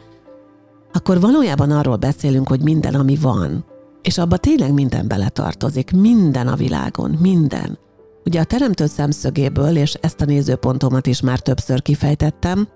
akkor 0.92 1.20
valójában 1.20 1.70
arról 1.70 1.96
beszélünk, 1.96 2.48
hogy 2.48 2.60
minden, 2.62 2.94
ami 2.94 3.16
van, 3.16 3.64
és 4.02 4.18
abba 4.18 4.36
tényleg 4.36 4.72
minden 4.72 5.08
beletartozik, 5.08 5.90
minden 5.90 6.48
a 6.48 6.56
világon, 6.56 7.10
minden. 7.20 7.78
Ugye 8.24 8.40
a 8.40 8.44
teremtő 8.44 8.86
szemszögéből, 8.86 9.76
és 9.76 9.94
ezt 10.00 10.20
a 10.20 10.24
nézőpontomat 10.24 11.06
is 11.06 11.20
már 11.20 11.38
többször 11.38 11.82
kifejtettem, 11.82 12.68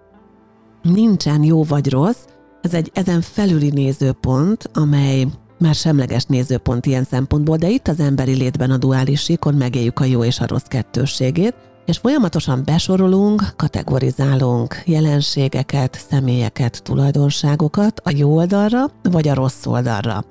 nincsen 0.83 1.43
jó 1.43 1.65
vagy 1.65 1.91
rossz, 1.91 2.25
ez 2.63 2.75
egy 2.75 2.91
ezen 2.95 3.21
felüli 3.21 3.71
nézőpont, 3.71 4.71
amely 4.75 5.27
már 5.59 5.75
semleges 5.75 6.25
nézőpont 6.25 6.87
ilyen 6.87 7.05
szempontból, 7.05 7.57
de 7.57 7.69
itt 7.69 7.89
az 7.89 8.01
emberi 8.01 8.35
létben 8.35 8.71
a 8.71 8.77
duális 8.77 9.21
síkon 9.21 9.55
megéljük 9.55 10.01
a 10.01 10.05
jó 10.05 10.25
és 10.25 10.41
a 10.41 10.47
rossz 10.47 10.67
kettősségét, 10.69 11.55
és 11.87 11.99
folyamatosan 11.99 12.63
besorolunk, 12.65 13.43
kategorizálunk 13.57 14.83
jelenségeket, 14.85 16.05
személyeket, 16.09 16.83
tulajdonságokat 16.83 18.01
a 18.05 18.11
jó 18.17 18.37
oldalra 18.37 18.91
vagy 19.03 19.29
a 19.29 19.35
rossz 19.35 19.67
oldalra 19.67 20.25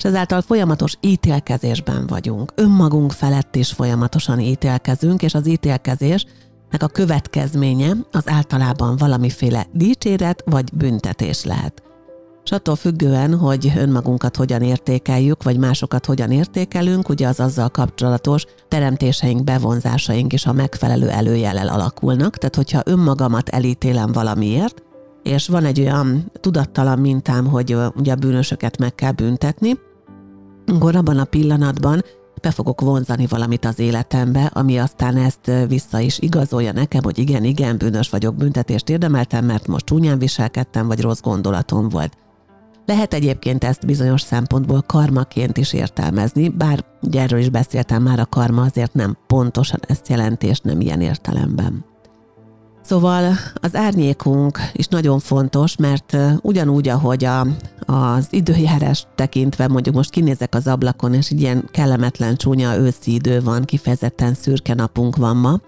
és 0.00 0.06
ezáltal 0.06 0.40
folyamatos 0.40 0.96
ítélkezésben 1.00 2.06
vagyunk. 2.06 2.52
Önmagunk 2.54 3.12
felett 3.12 3.56
is 3.56 3.72
folyamatosan 3.72 4.40
ítélkezünk, 4.40 5.22
és 5.22 5.34
az 5.34 5.46
ítélkezésnek 5.46 6.82
a 6.82 6.86
következménye 6.86 7.92
az 8.12 8.28
általában 8.28 8.96
valamiféle 8.96 9.66
dicséret 9.72 10.42
vagy 10.46 10.70
büntetés 10.74 11.44
lehet. 11.44 11.82
És 12.44 12.50
attól 12.50 12.76
függően, 12.76 13.38
hogy 13.38 13.72
önmagunkat 13.76 14.36
hogyan 14.36 14.62
értékeljük, 14.62 15.42
vagy 15.42 15.58
másokat 15.58 16.06
hogyan 16.06 16.30
értékelünk, 16.30 17.08
ugye 17.08 17.28
az 17.28 17.40
azzal 17.40 17.68
kapcsolatos 17.68 18.44
teremtéseink, 18.68 19.44
bevonzásaink 19.44 20.32
is 20.32 20.46
a 20.46 20.52
megfelelő 20.52 21.08
előjellel 21.08 21.68
alakulnak. 21.68 22.36
Tehát, 22.36 22.56
hogyha 22.56 22.82
önmagamat 22.84 23.48
elítélem 23.48 24.12
valamiért, 24.12 24.82
és 25.22 25.48
van 25.48 25.64
egy 25.64 25.80
olyan 25.80 26.32
tudattalan 26.40 26.98
mintám, 26.98 27.46
hogy 27.46 27.76
ugye 27.96 28.12
a 28.12 28.16
bűnösöket 28.16 28.78
meg 28.78 28.94
kell 28.94 29.12
büntetni, 29.12 29.78
akkor 30.66 30.96
abban 30.96 31.18
a 31.18 31.24
pillanatban 31.24 32.02
be 32.42 32.50
fogok 32.50 32.80
vonzani 32.80 33.26
valamit 33.26 33.64
az 33.64 33.78
életembe, 33.78 34.50
ami 34.52 34.78
aztán 34.78 35.16
ezt 35.16 35.50
vissza 35.68 35.98
is 35.98 36.18
igazolja 36.18 36.72
nekem, 36.72 37.02
hogy 37.02 37.18
igen, 37.18 37.44
igen, 37.44 37.76
bűnös 37.78 38.10
vagyok, 38.10 38.34
büntetést 38.36 38.88
érdemeltem, 38.88 39.44
mert 39.44 39.66
most 39.66 39.84
csúnyán 39.84 40.18
viselkedtem, 40.18 40.86
vagy 40.86 41.00
rossz 41.00 41.20
gondolatom 41.20 41.88
volt. 41.88 42.16
Lehet 42.86 43.14
egyébként 43.14 43.64
ezt 43.64 43.86
bizonyos 43.86 44.20
szempontból 44.20 44.82
karmaként 44.82 45.56
is 45.56 45.72
értelmezni, 45.72 46.48
bár 46.48 46.84
erről 47.10 47.38
is 47.38 47.48
beszéltem 47.48 48.02
már, 48.02 48.20
a 48.20 48.26
karma 48.26 48.62
azért 48.62 48.94
nem 48.94 49.16
pontosan 49.26 49.80
ezt 49.86 50.08
jelenti, 50.08 50.52
nem 50.62 50.80
ilyen 50.80 51.00
értelemben. 51.00 51.84
Szóval 52.90 53.36
az 53.54 53.74
árnyékunk 53.74 54.58
is 54.72 54.86
nagyon 54.86 55.18
fontos, 55.18 55.76
mert 55.76 56.16
ugyanúgy, 56.42 56.88
ahogy 56.88 57.24
a, 57.24 57.46
az 57.86 58.26
időjárás 58.30 59.06
tekintve, 59.14 59.68
mondjuk 59.68 59.94
most 59.94 60.10
kinézek 60.10 60.54
az 60.54 60.66
ablakon, 60.66 61.14
és 61.14 61.30
így 61.30 61.40
ilyen 61.40 61.68
kellemetlen 61.70 62.36
csúnya 62.36 62.76
őszi 62.76 63.14
idő 63.14 63.40
van, 63.40 63.64
kifejezetten 63.64 64.34
szürke 64.34 64.74
napunk 64.74 65.16
van 65.16 65.36
ma, 65.36 65.60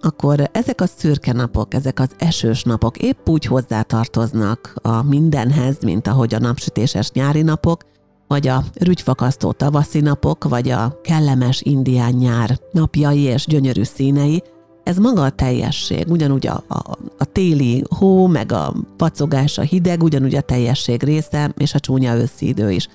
akkor 0.00 0.50
ezek 0.52 0.80
a 0.80 0.86
szürke 0.86 1.32
napok, 1.32 1.74
ezek 1.74 2.00
az 2.00 2.10
esős 2.18 2.62
napok 2.62 2.96
épp 2.96 3.28
úgy 3.28 3.44
hozzátartoznak 3.44 4.74
a 4.82 5.02
mindenhez, 5.02 5.76
mint 5.82 6.06
ahogy 6.06 6.34
a 6.34 6.38
napsütéses 6.38 7.10
nyári 7.10 7.42
napok, 7.42 7.82
vagy 8.28 8.48
a 8.48 8.64
rügyfakasztó 8.74 9.52
tavaszi 9.52 10.00
napok, 10.00 10.44
vagy 10.44 10.70
a 10.70 11.00
kellemes 11.02 11.62
indián 11.62 12.12
nyár 12.12 12.58
napjai 12.72 13.20
és 13.20 13.46
gyönyörű 13.46 13.82
színei, 13.82 14.42
ez 14.88 14.98
maga 14.98 15.22
a 15.22 15.30
teljesség, 15.30 16.04
ugyanúgy 16.08 16.46
a, 16.46 16.64
a, 16.68 16.96
a 17.18 17.24
téli 17.24 17.84
hó, 17.88 18.26
meg 18.26 18.52
a 18.52 18.74
pacogás, 18.96 19.58
a 19.58 19.62
hideg, 19.62 20.02
ugyanúgy 20.02 20.34
a 20.34 20.40
teljesség 20.40 21.02
része, 21.02 21.52
és 21.56 21.74
a 21.74 21.80
csúnya 21.80 22.14
őszi 22.14 22.46
idő 22.46 22.70
is. 22.70 22.88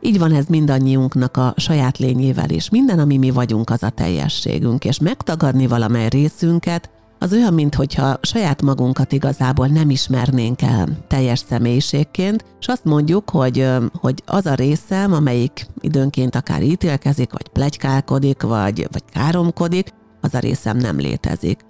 Így 0.00 0.18
van 0.18 0.32
ez 0.32 0.46
mindannyiunknak 0.46 1.36
a 1.36 1.54
saját 1.56 1.98
lényével 1.98 2.50
is. 2.50 2.70
Minden, 2.70 2.98
ami 2.98 3.16
mi 3.16 3.30
vagyunk, 3.30 3.70
az 3.70 3.82
a 3.82 3.90
teljességünk, 3.90 4.84
és 4.84 4.98
megtagadni 4.98 5.66
valamely 5.66 6.08
részünket, 6.08 6.90
az 7.18 7.32
olyan, 7.32 7.54
mintha 7.54 8.18
saját 8.22 8.62
magunkat 8.62 9.12
igazából 9.12 9.66
nem 9.66 9.90
ismernénk 9.90 10.62
el 10.62 10.88
teljes 11.06 11.38
személyiségként, 11.48 12.44
és 12.60 12.66
azt 12.66 12.84
mondjuk, 12.84 13.30
hogy, 13.30 13.68
hogy 13.92 14.22
az 14.26 14.46
a 14.46 14.54
részem, 14.54 15.12
amelyik 15.12 15.66
időnként 15.80 16.34
akár 16.34 16.62
ítélkezik, 16.62 17.32
vagy 17.32 17.48
plegykálkodik, 17.48 18.42
vagy, 18.42 18.86
vagy 18.90 19.04
káromkodik, 19.12 19.92
az 20.20 20.34
a 20.34 20.38
részem 20.38 20.76
nem 20.76 20.98
létezik. 20.98 21.60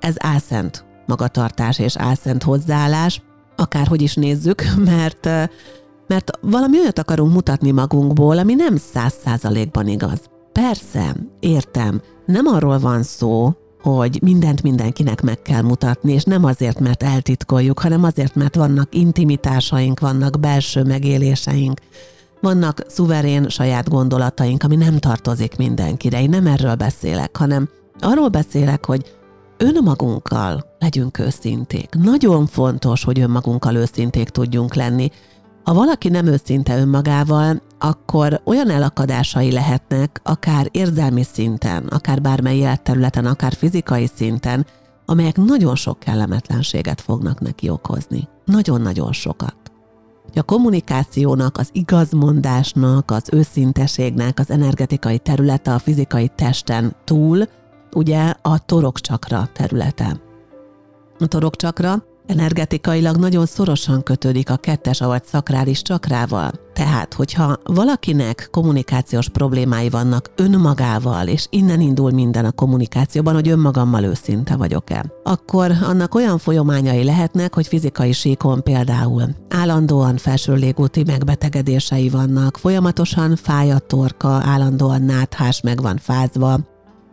Ez 0.00 0.14
álszent 0.18 0.84
magatartás 1.06 1.78
és 1.78 1.96
álszent 1.96 2.42
hozzáállás, 2.42 3.22
akárhogy 3.56 4.02
is 4.02 4.14
nézzük, 4.14 4.62
mert, 4.94 5.24
mert 6.06 6.30
valami 6.40 6.78
olyat 6.80 6.98
akarunk 6.98 7.32
mutatni 7.32 7.70
magunkból, 7.70 8.38
ami 8.38 8.54
nem 8.54 8.76
száz 8.76 9.14
százalékban 9.24 9.88
igaz. 9.88 10.20
Persze, 10.52 11.14
értem, 11.40 12.00
nem 12.26 12.46
arról 12.46 12.78
van 12.78 13.02
szó, 13.02 13.54
hogy 13.82 14.18
mindent 14.22 14.62
mindenkinek 14.62 15.22
meg 15.22 15.42
kell 15.42 15.62
mutatni, 15.62 16.12
és 16.12 16.24
nem 16.24 16.44
azért, 16.44 16.80
mert 16.80 17.02
eltitkoljuk, 17.02 17.78
hanem 17.78 18.04
azért, 18.04 18.34
mert 18.34 18.54
vannak 18.54 18.94
intimitásaink, 18.94 20.00
vannak 20.00 20.40
belső 20.40 20.82
megéléseink, 20.82 21.80
vannak 22.40 22.84
szuverén 22.88 23.48
saját 23.48 23.88
gondolataink, 23.88 24.62
ami 24.62 24.76
nem 24.76 24.98
tartozik 24.98 25.56
mindenkire. 25.56 26.22
Én 26.22 26.28
nem 26.28 26.46
erről 26.46 26.74
beszélek, 26.74 27.36
hanem 27.36 27.68
Arról 27.98 28.28
beszélek, 28.28 28.84
hogy 28.84 29.16
önmagunkkal 29.56 30.64
legyünk 30.78 31.18
őszinték. 31.18 31.88
Nagyon 32.02 32.46
fontos, 32.46 33.04
hogy 33.04 33.20
önmagunkkal 33.20 33.74
őszinték 33.74 34.28
tudjunk 34.28 34.74
lenni. 34.74 35.10
Ha 35.64 35.74
valaki 35.74 36.08
nem 36.08 36.26
őszinte 36.26 36.78
önmagával, 36.78 37.62
akkor 37.78 38.40
olyan 38.44 38.70
elakadásai 38.70 39.52
lehetnek, 39.52 40.20
akár 40.24 40.68
érzelmi 40.70 41.22
szinten, 41.22 41.86
akár 41.86 42.20
bármely 42.20 42.56
életterületen, 42.56 43.26
akár 43.26 43.52
fizikai 43.52 44.10
szinten, 44.14 44.66
amelyek 45.04 45.36
nagyon 45.36 45.74
sok 45.74 45.98
kellemetlenséget 45.98 47.00
fognak 47.00 47.40
neki 47.40 47.68
okozni. 47.68 48.28
Nagyon-nagyon 48.44 49.12
sokat. 49.12 49.56
A 50.34 50.42
kommunikációnak, 50.42 51.58
az 51.58 51.68
igazmondásnak, 51.72 53.10
az 53.10 53.28
őszinteségnek 53.32 54.38
az 54.38 54.50
energetikai 54.50 55.18
területe 55.18 55.74
a 55.74 55.78
fizikai 55.78 56.30
testen 56.34 56.96
túl 57.04 57.48
ugye 57.94 58.34
a 58.42 58.64
torokcsakra 58.64 59.48
területe. 59.52 60.20
A 61.18 61.26
torokcsakra 61.26 62.04
energetikailag 62.26 63.16
nagyon 63.16 63.46
szorosan 63.46 64.02
kötődik 64.02 64.50
a 64.50 64.56
kettes 64.56 64.98
vagy 64.98 65.24
szakrális 65.24 65.82
csakrával. 65.82 66.52
Tehát, 66.72 67.14
hogyha 67.14 67.56
valakinek 67.64 68.48
kommunikációs 68.50 69.28
problémái 69.28 69.88
vannak 69.88 70.30
önmagával, 70.36 71.26
és 71.26 71.46
innen 71.50 71.80
indul 71.80 72.10
minden 72.10 72.44
a 72.44 72.52
kommunikációban, 72.52 73.34
hogy 73.34 73.48
önmagammal 73.48 74.04
őszinte 74.04 74.56
vagyok-e, 74.56 75.04
akkor 75.22 75.72
annak 75.82 76.14
olyan 76.14 76.38
folyamányai 76.38 77.04
lehetnek, 77.04 77.54
hogy 77.54 77.66
fizikai 77.66 78.12
síkon 78.12 78.62
például 78.62 79.22
állandóan 79.48 80.16
felső 80.16 80.54
légúti 80.54 81.02
megbetegedései 81.06 82.08
vannak, 82.08 82.56
folyamatosan 82.56 83.36
fáj 83.36 83.70
a 83.70 83.78
torka, 83.78 84.28
állandóan 84.28 85.02
náthás 85.02 85.60
meg 85.60 85.82
van 85.82 85.96
fázva, 85.96 86.58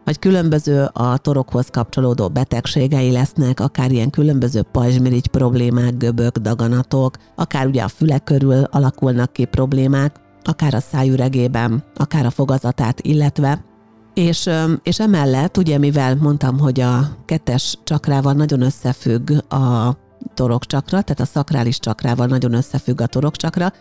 vagy 0.06 0.20
különböző 0.20 0.90
a 0.94 1.18
torokhoz 1.18 1.68
kapcsolódó 1.72 2.28
betegségei 2.28 3.12
lesznek, 3.12 3.60
akár 3.60 3.92
ilyen 3.92 4.10
különböző 4.10 4.62
pajzsmirigy 4.62 5.28
problémák, 5.28 5.98
göbök, 5.98 6.38
daganatok, 6.38 7.18
akár 7.36 7.66
ugye 7.68 7.84
a 7.84 7.88
füle 7.88 8.20
körül 8.20 8.64
alakulnak 8.64 9.34
ki 9.34 9.46
problémák, 9.46 10.16
akár 10.44 10.74
a 10.74 10.80
szájüregében, 10.80 11.84
akár 11.96 12.26
a 12.26 12.30
fogazatát 12.30 13.02
illetve. 13.02 13.66
És, 14.14 14.50
és 14.84 15.00
emellett, 15.00 15.58
ugye 15.58 15.78
mivel 15.78 16.16
mondtam, 16.16 16.60
hogy 16.60 16.80
a 16.80 17.18
kettes 17.26 17.78
csakrával 17.84 18.34
nagyon 18.34 18.62
összefügg 18.62 19.32
a 19.54 19.98
torokcsakra, 20.34 21.02
tehát 21.02 21.20
a 21.20 21.26
szakrális 21.26 21.80
csakrával 21.80 22.26
nagyon 22.26 22.54
összefügg 22.54 23.02
a 23.02 23.08
torokcsakra, 23.08 23.72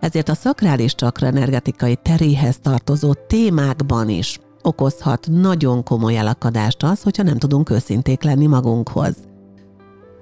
ezért 0.00 0.28
a 0.28 0.34
szakrális 0.34 0.94
csakra 0.94 1.26
energetikai 1.26 1.96
teréhez 2.02 2.58
tartozó 2.62 3.12
témákban 3.12 4.08
is 4.08 4.38
okozhat 4.62 5.26
nagyon 5.30 5.82
komoly 5.82 6.16
elakadást 6.16 6.82
az, 6.82 7.02
hogyha 7.02 7.22
nem 7.22 7.38
tudunk 7.38 7.70
őszinték 7.70 8.22
lenni 8.22 8.46
magunkhoz. 8.46 9.14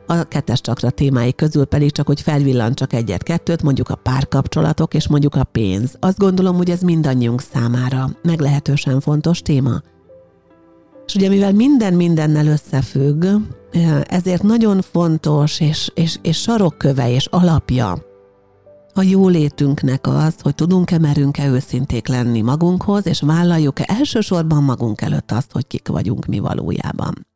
a 0.06 0.22
kettes 0.24 0.60
csakra 0.60 0.90
témái 0.90 1.34
közül 1.34 1.64
pedig 1.64 1.92
csak, 1.92 2.06
hogy 2.06 2.20
felvillancsak 2.20 2.92
egyet-kettőt, 2.92 3.62
mondjuk 3.62 3.88
a 3.88 3.94
párkapcsolatok 3.94 4.94
és 4.94 5.08
mondjuk 5.08 5.34
a 5.34 5.44
pénz. 5.44 5.96
Azt 6.00 6.18
gondolom, 6.18 6.56
hogy 6.56 6.70
ez 6.70 6.80
mindannyiunk 6.80 7.40
számára 7.40 8.08
meglehetősen 8.22 9.00
fontos 9.00 9.42
téma. 9.42 9.80
És 11.06 11.14
ugye 11.14 11.28
mivel 11.28 11.52
minden 11.52 11.94
mindennel 11.94 12.46
összefügg, 12.46 13.24
ezért 14.02 14.42
nagyon 14.42 14.80
fontos 14.80 15.60
és, 15.60 15.90
és, 15.94 16.18
és 16.22 16.40
sarokköve 16.40 17.10
és 17.10 17.26
alapja 17.26 18.07
a 18.98 19.02
jólétünknek 19.02 20.06
az, 20.06 20.34
hogy 20.40 20.54
tudunk-e, 20.54 20.98
merünk-e 20.98 21.46
őszinték 21.48 22.08
lenni 22.08 22.40
magunkhoz, 22.40 23.06
és 23.06 23.20
vállaljuk-e 23.20 23.84
elsősorban 23.98 24.62
magunk 24.62 25.00
előtt 25.00 25.32
azt, 25.32 25.52
hogy 25.52 25.66
kik 25.66 25.88
vagyunk 25.88 26.26
mi 26.26 26.38
valójában. 26.38 27.26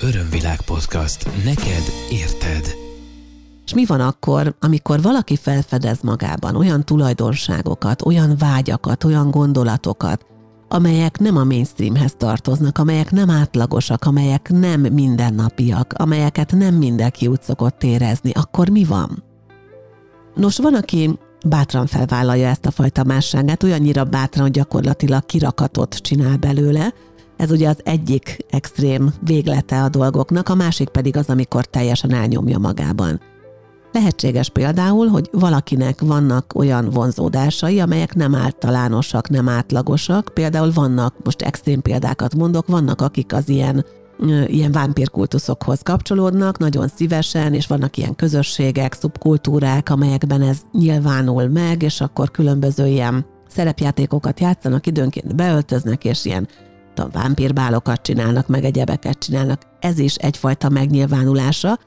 Örömvilág 0.00 0.60
podcast. 0.60 1.44
Neked 1.44 1.82
érted. 2.10 2.74
És 3.64 3.74
mi 3.74 3.86
van 3.86 4.00
akkor, 4.00 4.54
amikor 4.60 5.02
valaki 5.02 5.36
felfedez 5.36 5.98
magában 6.02 6.56
olyan 6.56 6.84
tulajdonságokat, 6.84 8.02
olyan 8.02 8.36
vágyakat, 8.38 9.04
olyan 9.04 9.30
gondolatokat, 9.30 10.26
amelyek 10.68 11.18
nem 11.18 11.36
a 11.36 11.44
mainstreamhez 11.44 12.14
tartoznak, 12.16 12.78
amelyek 12.78 13.10
nem 13.10 13.30
átlagosak, 13.30 14.04
amelyek 14.04 14.48
nem 14.48 14.80
mindennapiak, 14.80 15.92
amelyeket 15.96 16.52
nem 16.52 16.74
mindenki 16.74 17.26
úgy 17.26 17.42
szokott 17.42 17.82
érezni, 17.82 18.30
akkor 18.30 18.68
mi 18.68 18.84
van? 18.84 19.28
Nos, 20.34 20.58
van, 20.58 20.74
aki 20.74 21.18
bátran 21.46 21.86
felvállalja 21.86 22.48
ezt 22.48 22.66
a 22.66 22.70
fajta 22.70 23.04
másságát, 23.04 23.62
olyannyira 23.62 24.04
bátran, 24.04 24.42
hogy 24.42 24.52
gyakorlatilag 24.52 25.26
kirakatot 25.26 25.94
csinál 25.94 26.36
belőle. 26.36 26.92
Ez 27.36 27.50
ugye 27.50 27.68
az 27.68 27.80
egyik 27.84 28.36
extrém 28.50 29.12
véglete 29.24 29.82
a 29.82 29.88
dolgoknak, 29.88 30.48
a 30.48 30.54
másik 30.54 30.88
pedig 30.88 31.16
az, 31.16 31.28
amikor 31.28 31.64
teljesen 31.64 32.12
elnyomja 32.12 32.58
magában. 32.58 33.20
Lehetséges 33.92 34.48
például, 34.48 35.06
hogy 35.06 35.28
valakinek 35.32 36.00
vannak 36.00 36.52
olyan 36.54 36.90
vonzódásai, 36.90 37.80
amelyek 37.80 38.14
nem 38.14 38.34
általánosak, 38.34 39.28
nem 39.28 39.48
átlagosak. 39.48 40.30
Például 40.34 40.72
vannak, 40.72 41.14
most 41.24 41.42
extrém 41.42 41.82
példákat 41.82 42.34
mondok, 42.34 42.66
vannak 42.66 43.00
akik 43.00 43.32
az 43.32 43.48
ilyen 43.48 43.84
ilyen 44.46 44.72
vámpírkultuszokhoz 44.72 45.80
kapcsolódnak 45.82 46.58
nagyon 46.58 46.88
szívesen, 46.88 47.54
és 47.54 47.66
vannak 47.66 47.96
ilyen 47.96 48.16
közösségek, 48.16 48.92
szubkultúrák, 48.92 49.90
amelyekben 49.90 50.42
ez 50.42 50.58
nyilvánul 50.72 51.48
meg, 51.48 51.82
és 51.82 52.00
akkor 52.00 52.30
különböző 52.30 52.86
ilyen 52.86 53.26
szerepjátékokat 53.48 54.40
játszanak, 54.40 54.86
időnként 54.86 55.34
beöltöznek, 55.36 56.04
és 56.04 56.24
ilyen 56.24 56.48
tudom, 56.94 57.10
vámpírbálokat 57.10 58.02
csinálnak, 58.02 58.46
meg 58.46 58.64
egyebeket 58.64 59.18
csinálnak. 59.18 59.62
Ez 59.80 59.98
is 59.98 60.14
egyfajta 60.14 60.68
megnyilvánulása, 60.68 61.78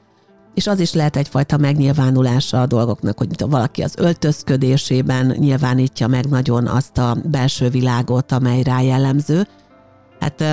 és 0.54 0.66
az 0.66 0.80
is 0.80 0.92
lehet 0.92 1.16
egyfajta 1.16 1.56
megnyilvánulása 1.56 2.60
a 2.60 2.66
dolgoknak, 2.66 3.18
hogy 3.18 3.28
valaki 3.38 3.82
az 3.82 3.94
öltözködésében 3.98 5.26
nyilvánítja 5.26 6.06
meg 6.06 6.26
nagyon 6.28 6.66
azt 6.66 6.98
a 6.98 7.16
belső 7.24 7.68
világot, 7.68 8.32
amely 8.32 8.62
rá 8.62 8.80
jellemző. 8.80 9.46
Hát 10.20 10.44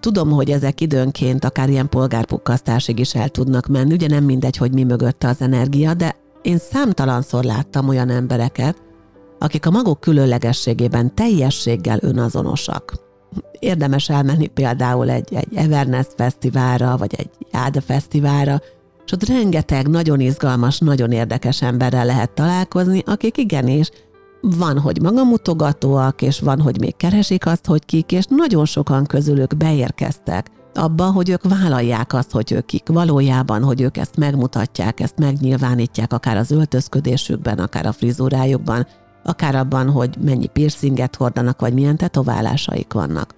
Tudom, 0.00 0.30
hogy 0.30 0.50
ezek 0.50 0.80
időnként 0.80 1.44
akár 1.44 1.68
ilyen 1.68 1.88
polgárpukkasztásig 1.88 2.98
is 2.98 3.14
el 3.14 3.28
tudnak 3.28 3.66
menni, 3.66 3.92
ugye 3.92 4.08
nem 4.08 4.24
mindegy, 4.24 4.56
hogy 4.56 4.72
mi 4.72 4.82
mögötte 4.82 5.28
az 5.28 5.40
energia, 5.40 5.94
de 5.94 6.16
én 6.42 6.58
számtalanszor 6.58 7.44
láttam 7.44 7.88
olyan 7.88 8.08
embereket, 8.08 8.82
akik 9.38 9.66
a 9.66 9.70
maguk 9.70 10.00
különlegességében 10.00 11.14
teljességgel 11.14 11.98
önazonosak. 12.02 12.94
Érdemes 13.58 14.08
elmenni 14.08 14.46
például 14.46 15.10
egy, 15.10 15.34
egy 15.34 15.56
Everness 15.56 16.06
fesztiválra, 16.16 16.96
vagy 16.96 17.14
egy 17.16 17.30
Jáda 17.52 17.80
fesztiválra, 17.80 18.60
és 19.06 19.12
ott 19.12 19.28
rengeteg 19.28 19.88
nagyon 19.88 20.20
izgalmas, 20.20 20.78
nagyon 20.78 21.12
érdekes 21.12 21.62
emberrel 21.62 22.04
lehet 22.06 22.30
találkozni, 22.30 23.02
akik 23.06 23.36
igenis 23.36 23.90
van, 24.54 24.78
hogy 24.78 25.02
magamutogatóak, 25.02 26.22
és 26.22 26.40
van, 26.40 26.60
hogy 26.60 26.80
még 26.80 26.96
keresik 26.96 27.46
azt, 27.46 27.66
hogy 27.66 27.84
kik, 27.84 28.12
és 28.12 28.24
nagyon 28.28 28.64
sokan 28.64 29.06
közülük 29.06 29.56
beérkeztek 29.56 30.50
abba, 30.74 31.04
hogy 31.04 31.28
ők 31.28 31.42
vállalják 31.48 32.12
azt, 32.12 32.30
hogy 32.30 32.52
ők 32.52 32.66
kik 32.66 32.88
valójában, 32.88 33.62
hogy 33.62 33.80
ők 33.80 33.96
ezt 33.96 34.16
megmutatják, 34.16 35.00
ezt 35.00 35.18
megnyilvánítják, 35.18 36.12
akár 36.12 36.36
az 36.36 36.50
öltözködésükben, 36.50 37.58
akár 37.58 37.86
a 37.86 37.92
frizurájukban, 37.92 38.86
akár 39.24 39.54
abban, 39.54 39.90
hogy 39.90 40.16
mennyi 40.24 40.46
piercinget 40.46 41.16
hordanak, 41.16 41.60
vagy 41.60 41.74
milyen 41.74 41.96
tetoválásaik 41.96 42.92
vannak. 42.92 43.34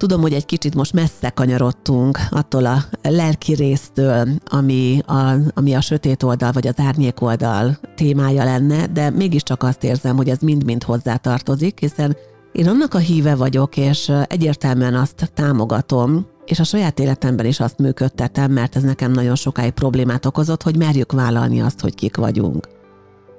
Tudom, 0.00 0.20
hogy 0.20 0.32
egy 0.32 0.46
kicsit 0.46 0.74
most 0.74 0.92
messze 0.92 1.30
kanyarodtunk 1.30 2.18
attól 2.30 2.66
a 2.66 2.84
lelki 3.02 3.54
résztől, 3.54 4.28
ami 4.44 5.02
a, 5.06 5.34
ami 5.54 5.74
a 5.74 5.80
sötét 5.80 6.22
oldal 6.22 6.52
vagy 6.52 6.66
az 6.66 6.74
árnyék 6.76 7.20
oldal 7.20 7.78
témája 7.94 8.44
lenne, 8.44 8.86
de 8.86 9.10
mégiscsak 9.10 9.62
azt 9.62 9.84
érzem, 9.84 10.16
hogy 10.16 10.28
ez 10.28 10.38
mind-mind 10.38 10.82
hozzá 10.82 11.16
tartozik, 11.16 11.78
hiszen 11.78 12.16
én 12.52 12.68
annak 12.68 12.94
a 12.94 12.98
híve 12.98 13.34
vagyok, 13.34 13.76
és 13.76 14.12
egyértelműen 14.26 14.94
azt 14.94 15.30
támogatom, 15.34 16.26
és 16.44 16.58
a 16.58 16.64
saját 16.64 16.98
életemben 16.98 17.46
is 17.46 17.60
azt 17.60 17.78
működtetem, 17.78 18.52
mert 18.52 18.76
ez 18.76 18.82
nekem 18.82 19.12
nagyon 19.12 19.34
sokáig 19.34 19.72
problémát 19.72 20.26
okozott, 20.26 20.62
hogy 20.62 20.76
merjük 20.76 21.12
vállalni 21.12 21.60
azt, 21.60 21.80
hogy 21.80 21.94
kik 21.94 22.16
vagyunk. 22.16 22.68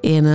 Én 0.02 0.28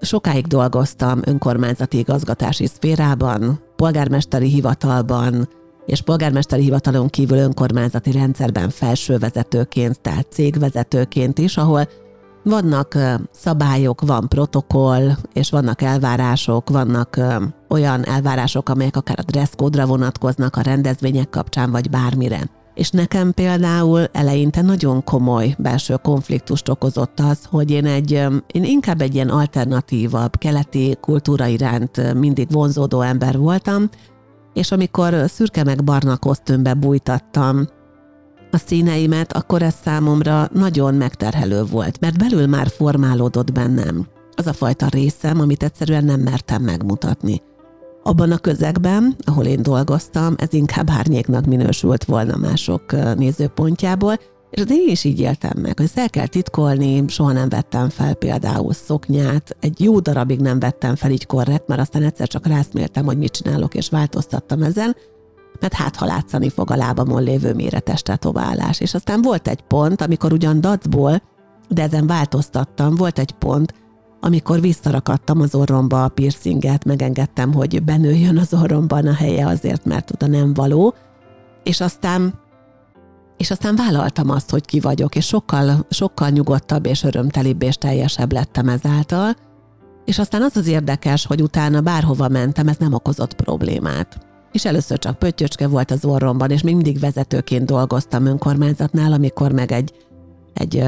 sokáig 0.00 0.46
dolgoztam 0.46 1.20
önkormányzati 1.24 1.98
igazgatási 1.98 2.66
szférában, 2.66 3.66
polgármesteri 3.78 4.48
hivatalban, 4.48 5.48
és 5.86 6.00
polgármesteri 6.00 6.62
hivatalon 6.62 7.08
kívül 7.08 7.38
önkormányzati 7.38 8.12
rendszerben 8.12 8.70
felsővezetőként, 8.70 10.00
tehát 10.00 10.26
cégvezetőként 10.30 11.38
is, 11.38 11.56
ahol 11.56 11.88
vannak 12.42 12.98
szabályok, 13.32 14.00
van 14.00 14.28
protokoll, 14.28 15.10
és 15.32 15.50
vannak 15.50 15.82
elvárások, 15.82 16.70
vannak 16.70 17.20
olyan 17.68 18.04
elvárások, 18.04 18.68
amelyek 18.68 18.96
akár 18.96 19.18
a 19.18 19.30
dresszkódra 19.30 19.86
vonatkoznak 19.86 20.56
a 20.56 20.62
rendezvények 20.62 21.30
kapcsán, 21.30 21.70
vagy 21.70 21.90
bármire. 21.90 22.57
És 22.78 22.90
nekem 22.90 23.32
például 23.32 24.04
eleinte 24.12 24.62
nagyon 24.62 25.04
komoly 25.04 25.54
belső 25.58 25.94
konfliktust 26.02 26.68
okozott 26.68 27.20
az, 27.20 27.38
hogy 27.50 27.70
én 27.70 27.86
egy, 27.86 28.10
én 28.46 28.64
inkább 28.64 29.00
egy 29.00 29.14
ilyen 29.14 29.28
alternatívabb, 29.28 30.38
keleti 30.38 30.96
kultúra 31.00 31.46
iránt 31.46 32.14
mindig 32.14 32.50
vonzódó 32.50 33.00
ember 33.00 33.38
voltam, 33.38 33.88
és 34.54 34.72
amikor 34.72 35.14
szürke 35.28 35.64
meg 35.64 35.84
barna 35.84 36.16
kosztümbe 36.16 36.74
bújtattam 36.74 37.66
a 38.50 38.56
színeimet, 38.56 39.32
akkor 39.32 39.62
ez 39.62 39.74
számomra 39.84 40.48
nagyon 40.52 40.94
megterhelő 40.94 41.64
volt, 41.64 42.00
mert 42.00 42.18
belül 42.18 42.46
már 42.46 42.68
formálódott 42.68 43.52
bennem 43.52 44.06
az 44.34 44.46
a 44.46 44.52
fajta 44.52 44.86
részem, 44.88 45.40
amit 45.40 45.62
egyszerűen 45.62 46.04
nem 46.04 46.20
mertem 46.20 46.62
megmutatni. 46.62 47.42
Abban 48.08 48.32
a 48.32 48.38
közegben, 48.38 49.16
ahol 49.24 49.44
én 49.44 49.62
dolgoztam, 49.62 50.34
ez 50.38 50.52
inkább 50.52 50.90
árnyéknak 50.90 51.44
minősült 51.44 52.04
volna 52.04 52.36
mások 52.36 53.14
nézőpontjából, 53.16 54.18
és 54.50 54.62
én 54.68 54.88
is 54.88 55.04
így 55.04 55.20
éltem 55.20 55.58
meg, 55.60 55.78
hogy 55.78 55.90
el 55.94 56.10
kell 56.10 56.26
titkolni, 56.26 57.04
soha 57.08 57.32
nem 57.32 57.48
vettem 57.48 57.88
fel 57.88 58.14
például 58.14 58.72
szoknyát, 58.72 59.56
egy 59.60 59.80
jó 59.80 59.98
darabig 60.00 60.40
nem 60.40 60.58
vettem 60.58 60.94
fel 60.94 61.10
így 61.10 61.26
korrekt, 61.26 61.68
mert 61.68 61.80
aztán 61.80 62.02
egyszer 62.02 62.28
csak 62.28 62.46
rászméltem, 62.46 63.04
hogy 63.04 63.18
mit 63.18 63.32
csinálok, 63.32 63.74
és 63.74 63.88
változtattam 63.88 64.62
ezen, 64.62 64.96
mert 65.60 65.74
hát 65.74 65.96
ha 65.96 66.06
látszani 66.06 66.48
fog 66.48 66.70
a 66.70 66.76
lábamon 66.76 67.22
lévő 67.22 67.54
méretes 67.54 68.02
tetoválás. 68.02 68.80
És 68.80 68.94
aztán 68.94 69.22
volt 69.22 69.48
egy 69.48 69.62
pont, 69.62 70.02
amikor 70.02 70.32
ugyan 70.32 70.60
dacból, 70.60 71.22
de 71.68 71.82
ezen 71.82 72.06
változtattam, 72.06 72.94
volt 72.94 73.18
egy 73.18 73.32
pont, 73.32 73.74
amikor 74.20 74.60
visszarakadtam 74.60 75.40
az 75.40 75.54
orromba 75.54 76.04
a 76.04 76.08
piercinget, 76.08 76.84
megengedtem, 76.84 77.52
hogy 77.52 77.82
benőjön 77.82 78.38
az 78.38 78.54
orromban 78.54 79.06
a 79.06 79.14
helye 79.14 79.46
azért, 79.46 79.84
mert 79.84 80.10
oda 80.10 80.26
nem 80.26 80.54
való, 80.54 80.94
és 81.62 81.80
aztán 81.80 82.34
és 83.36 83.50
aztán 83.50 83.76
vállaltam 83.76 84.30
azt, 84.30 84.50
hogy 84.50 84.64
ki 84.64 84.80
vagyok, 84.80 85.16
és 85.16 85.26
sokkal, 85.26 85.86
sokkal 85.90 86.28
nyugodtabb 86.28 86.86
és 86.86 87.02
örömtelibb 87.02 87.62
és 87.62 87.76
teljesebb 87.76 88.32
lettem 88.32 88.68
ezáltal, 88.68 89.34
és 90.04 90.18
aztán 90.18 90.42
az 90.42 90.56
az 90.56 90.66
érdekes, 90.66 91.26
hogy 91.26 91.42
utána 91.42 91.80
bárhova 91.80 92.28
mentem, 92.28 92.68
ez 92.68 92.76
nem 92.76 92.92
okozott 92.92 93.34
problémát. 93.34 94.18
És 94.52 94.64
először 94.64 94.98
csak 94.98 95.18
pöttyöcske 95.18 95.68
volt 95.68 95.90
az 95.90 96.04
orromban, 96.04 96.50
és 96.50 96.62
mindig 96.62 96.98
vezetőként 96.98 97.64
dolgoztam 97.64 98.26
önkormányzatnál, 98.26 99.12
amikor 99.12 99.52
meg 99.52 99.72
egy, 99.72 99.92
egy, 100.54 100.84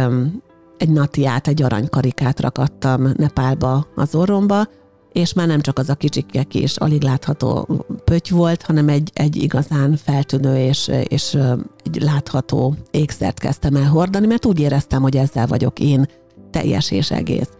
egy 0.80 0.90
natiát, 0.90 1.48
egy 1.48 1.62
aranykarikát 1.62 2.40
rakattam 2.40 3.12
Nepálba 3.16 3.86
az 3.94 4.14
orromba, 4.14 4.64
és 5.12 5.32
már 5.32 5.46
nem 5.46 5.60
csak 5.60 5.78
az 5.78 5.88
a 5.88 5.94
kicsikek 5.94 6.54
és 6.54 6.76
alig 6.76 7.02
látható 7.02 7.66
pöty 8.04 8.30
volt, 8.34 8.62
hanem 8.62 8.88
egy, 8.88 9.10
egy 9.14 9.36
igazán 9.36 9.96
feltűnő 9.96 10.56
és, 10.56 10.90
és 11.08 11.38
egy 11.84 12.02
látható 12.02 12.74
ékszert 12.90 13.38
kezdtem 13.38 13.76
el 13.76 13.88
hordani, 13.88 14.26
mert 14.26 14.46
úgy 14.46 14.60
éreztem, 14.60 15.02
hogy 15.02 15.16
ezzel 15.16 15.46
vagyok 15.46 15.78
én 15.78 16.06
teljes 16.50 16.90
és 16.90 17.10
egész. 17.10 17.50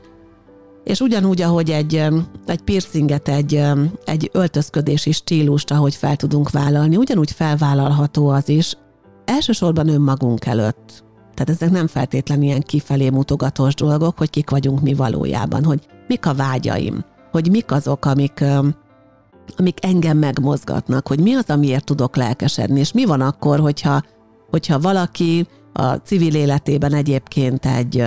És 0.85 1.00
ugyanúgy, 1.00 1.42
ahogy 1.42 1.70
egy, 1.70 2.04
egy 2.46 2.62
piercinget, 2.62 3.28
egy, 3.28 3.62
egy 4.04 4.30
öltözködési 4.33 5.12
stílust, 5.12 5.70
ahogy 5.70 5.94
fel 5.94 6.16
tudunk 6.16 6.50
vállalni, 6.50 6.96
ugyanúgy 6.96 7.30
felvállalható 7.30 8.28
az 8.28 8.48
is, 8.48 8.76
elsősorban 9.24 9.88
önmagunk 9.88 10.46
előtt. 10.46 11.09
Tehát 11.35 11.51
ezek 11.61 11.71
nem 11.71 11.87
feltétlenül 11.87 12.45
ilyen 12.45 12.61
kifelé 12.61 13.11
mutogatós 13.11 13.75
dolgok, 13.75 14.19
hogy 14.19 14.31
kik 14.31 14.51
vagyunk 14.51 14.81
mi 14.81 14.95
valójában, 14.95 15.64
hogy 15.64 15.87
mik 16.07 16.27
a 16.27 16.35
vágyaim, 16.35 17.05
hogy 17.31 17.51
mik 17.51 17.73
azok, 17.73 18.05
amik, 18.05 18.45
amik 19.57 19.85
engem 19.85 20.19
megmozgatnak, 20.19 21.09
hogy 21.09 21.21
mi 21.21 21.35
az, 21.35 21.45
amiért 21.51 21.85
tudok 21.85 22.16
lelkesedni, 22.16 22.81
és 22.81 22.93
mi 22.93 23.05
van 23.05 23.21
akkor, 23.21 23.61
hogyha, 23.61 24.03
hogyha 24.51 24.81
valaki 24.81 25.47
a 25.73 25.95
civil 25.95 26.35
életében 26.35 26.95
egyébként 26.95 27.66
egy, 27.66 28.05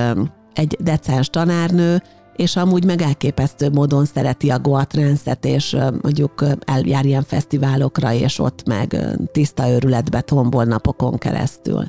egy 0.54 0.78
decens 0.80 1.30
tanárnő, 1.30 2.02
és 2.36 2.56
amúgy 2.56 2.86
meg 2.86 3.02
elképesztő 3.02 3.70
módon 3.70 4.06
szereti 4.06 4.50
a 4.50 4.60
Goa 4.60 4.86
Transzet, 4.86 5.46
és 5.46 5.78
mondjuk 6.02 6.46
eljár 6.66 7.06
ilyen 7.06 7.24
fesztiválokra, 7.24 8.14
és 8.14 8.40
ott 8.40 8.68
meg 8.68 9.16
tiszta 9.32 9.70
őrületbe 9.70 10.22
tombol 10.22 10.64
napokon 10.64 11.18
keresztül. 11.18 11.86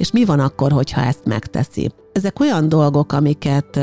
És 0.00 0.10
mi 0.10 0.24
van 0.24 0.40
akkor, 0.40 0.72
hogyha 0.72 1.00
ezt 1.00 1.24
megteszi? 1.24 1.90
Ezek 2.12 2.40
olyan 2.40 2.68
dolgok, 2.68 3.12
amiket, 3.12 3.80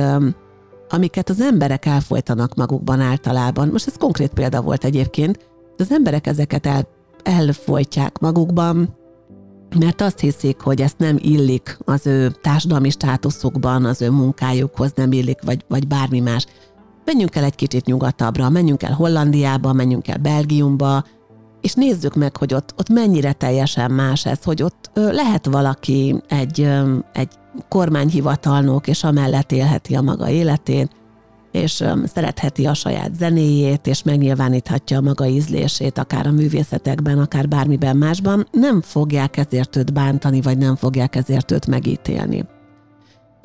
amiket 0.89 1.29
az 1.29 1.41
emberek 1.41 1.85
elfolytanak 1.85 2.55
magukban 2.55 2.99
általában. 2.99 3.67
Most 3.67 3.87
ez 3.87 3.97
konkrét 3.99 4.33
példa 4.33 4.61
volt 4.61 4.83
egyébként, 4.83 5.37
de 5.75 5.83
az 5.83 5.91
emberek 5.91 6.27
ezeket 6.27 6.65
el, 6.65 6.87
elfolytják 7.23 8.19
magukban, 8.19 8.97
mert 9.79 10.01
azt 10.01 10.19
hiszik, 10.19 10.59
hogy 10.59 10.81
ezt 10.81 10.97
nem 10.97 11.17
illik 11.19 11.77
az 11.85 12.07
ő 12.07 12.31
társadalmi 12.41 12.89
státuszukban, 12.89 13.85
az 13.85 14.01
ő 14.01 14.11
munkájukhoz 14.11 14.91
nem 14.95 15.11
illik, 15.11 15.39
vagy, 15.45 15.65
vagy 15.67 15.87
bármi 15.87 16.19
más. 16.19 16.45
Menjünk 17.05 17.35
el 17.35 17.43
egy 17.43 17.55
kicsit 17.55 17.85
nyugatabbra, 17.85 18.49
menjünk 18.49 18.83
el 18.83 18.93
Hollandiába, 18.93 19.73
menjünk 19.73 20.07
el 20.07 20.17
Belgiumba, 20.17 21.03
és 21.67 21.73
nézzük 21.73 22.15
meg, 22.15 22.37
hogy 22.37 22.53
ott, 22.53 22.73
ott 22.77 22.89
mennyire 22.89 23.33
teljesen 23.33 23.91
más 23.91 24.25
ez, 24.25 24.43
hogy 24.43 24.63
ott 24.63 24.89
ö, 24.93 25.11
lehet 25.11 25.45
valaki 25.45 26.21
egy, 26.27 26.61
ö, 26.61 26.97
egy 27.13 27.29
kormányhivatalnok, 27.69 28.87
és 28.87 29.03
amellett 29.03 29.51
élheti 29.51 29.95
a 29.95 30.01
maga 30.01 30.29
életét, 30.29 30.91
és 31.51 31.83
szeretheti 32.05 32.65
a 32.65 32.73
saját 32.73 33.15
zenéjét, 33.15 33.87
és 33.87 34.03
megnyilváníthatja 34.03 34.97
a 34.97 35.01
maga 35.01 35.25
ízlését, 35.25 35.97
akár 35.97 36.27
a 36.27 36.31
művészetekben, 36.31 37.19
akár 37.19 37.47
bármiben 37.47 37.97
másban, 37.97 38.47
nem 38.51 38.81
fogják 38.81 39.37
ezért 39.37 39.75
őt 39.75 39.93
bántani, 39.93 40.41
vagy 40.41 40.57
nem 40.57 40.75
fogják 40.75 41.15
ezért 41.15 41.51
őt 41.51 41.67
megítélni. 41.67 42.45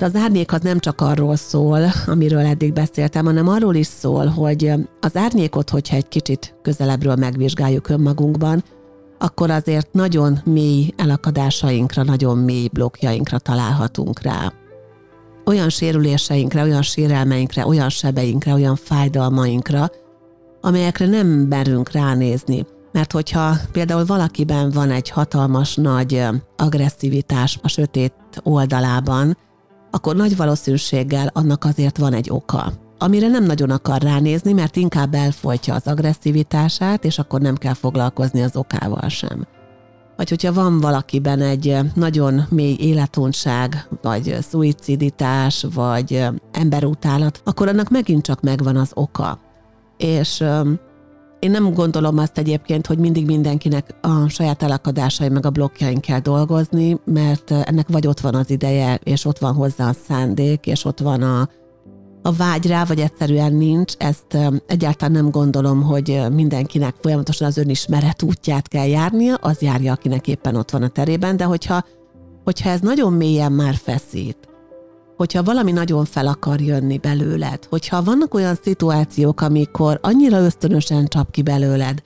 Az 0.03 0.15
árnyék 0.15 0.53
az 0.53 0.61
nem 0.61 0.79
csak 0.79 1.01
arról 1.01 1.35
szól, 1.35 1.85
amiről 2.07 2.45
eddig 2.45 2.73
beszéltem, 2.73 3.25
hanem 3.25 3.47
arról 3.47 3.75
is 3.75 3.87
szól, 3.87 4.25
hogy 4.25 4.73
az 5.01 5.15
árnyékot, 5.17 5.69
hogyha 5.69 5.95
egy 5.95 6.07
kicsit 6.07 6.55
közelebbről 6.61 7.15
megvizsgáljuk 7.15 7.89
önmagunkban, 7.89 8.63
akkor 9.19 9.49
azért 9.49 9.93
nagyon 9.93 10.39
mély 10.45 10.93
elakadásainkra, 10.97 12.03
nagyon 12.03 12.37
mély 12.37 12.67
blokkjainkra 12.71 13.39
találhatunk 13.39 14.21
rá 14.21 14.53
olyan 15.45 15.69
sérüléseinkre, 15.69 16.63
olyan 16.63 16.81
sérelmeinkre, 16.81 17.67
olyan 17.67 17.89
sebeinkre, 17.89 18.53
olyan 18.53 18.75
fájdalmainkra, 18.75 19.89
amelyekre 20.61 21.05
nem 21.05 21.27
merünk 21.27 21.91
ránézni. 21.91 22.65
Mert 22.91 23.11
hogyha 23.11 23.55
például 23.71 24.05
valakiben 24.05 24.69
van 24.69 24.91
egy 24.91 25.09
hatalmas 25.09 25.75
nagy 25.75 26.25
agresszivitás 26.57 27.59
a 27.61 27.67
sötét 27.67 28.13
oldalában, 28.43 29.37
akkor 29.93 30.15
nagy 30.15 30.35
valószínűséggel 30.35 31.29
annak 31.33 31.63
azért 31.65 31.97
van 31.97 32.13
egy 32.13 32.29
oka, 32.29 32.73
amire 32.97 33.27
nem 33.27 33.43
nagyon 33.43 33.69
akar 33.69 34.01
ránézni, 34.01 34.53
mert 34.53 34.75
inkább 34.75 35.13
elfolytja 35.13 35.73
az 35.73 35.87
agresszivitását, 35.87 37.05
és 37.05 37.19
akkor 37.19 37.41
nem 37.41 37.55
kell 37.55 37.73
foglalkozni 37.73 38.41
az 38.41 38.55
okával 38.55 39.09
sem 39.09 39.47
vagy 40.15 40.29
hogyha 40.29 40.53
van 40.53 40.79
valakiben 40.79 41.41
egy 41.41 41.77
nagyon 41.95 42.45
mély 42.49 42.75
életunság, 42.79 43.87
vagy 44.01 44.37
szuiciditás, 44.49 45.65
vagy 45.73 46.25
emberutálat, 46.51 47.41
akkor 47.43 47.67
annak 47.67 47.89
megint 47.89 48.23
csak 48.23 48.41
megvan 48.41 48.75
az 48.75 48.91
oka. 48.93 49.39
És 49.97 50.43
én 51.43 51.51
nem 51.51 51.73
gondolom 51.73 52.17
azt 52.17 52.37
egyébként, 52.37 52.87
hogy 52.87 52.97
mindig 52.97 53.25
mindenkinek 53.25 53.95
a 54.01 54.27
saját 54.29 54.63
elakadásai 54.63 55.29
meg 55.29 55.45
a 55.45 55.49
blokkjain 55.49 55.99
kell 55.99 56.19
dolgozni, 56.19 56.99
mert 57.05 57.51
ennek 57.51 57.87
vagy 57.87 58.07
ott 58.07 58.19
van 58.19 58.35
az 58.35 58.49
ideje, 58.49 58.99
és 59.03 59.25
ott 59.25 59.37
van 59.37 59.53
hozzá 59.53 59.89
a 59.89 59.95
szándék, 60.07 60.65
és 60.65 60.85
ott 60.85 60.99
van 60.99 61.21
a, 61.21 61.49
a 62.21 62.31
vágy 62.31 62.67
rá, 62.67 62.83
vagy 62.83 62.99
egyszerűen 62.99 63.53
nincs, 63.53 63.93
ezt 63.97 64.37
egyáltalán 64.67 65.11
nem 65.13 65.29
gondolom, 65.29 65.81
hogy 65.81 66.21
mindenkinek 66.31 66.95
folyamatosan 67.01 67.47
az 67.47 67.57
önismeret 67.57 68.23
útját 68.23 68.67
kell 68.67 68.87
járnia, 68.87 69.35
az 69.35 69.61
járja, 69.61 69.91
akinek 69.91 70.27
éppen 70.27 70.55
ott 70.55 70.71
van 70.71 70.83
a 70.83 70.87
terében, 70.87 71.37
de 71.37 71.43
hogyha, 71.43 71.85
hogyha 72.43 72.69
ez 72.69 72.79
nagyon 72.79 73.13
mélyen 73.13 73.51
már 73.51 73.75
feszít, 73.75 74.37
hogyha 75.17 75.43
valami 75.43 75.71
nagyon 75.71 76.05
fel 76.05 76.27
akar 76.27 76.61
jönni 76.61 76.97
belőled, 76.97 77.65
hogyha 77.69 78.03
vannak 78.03 78.33
olyan 78.33 78.55
szituációk, 78.63 79.41
amikor 79.41 79.99
annyira 80.01 80.39
ösztönösen 80.39 81.05
csap 81.05 81.31
ki 81.31 81.41
belőled 81.41 82.01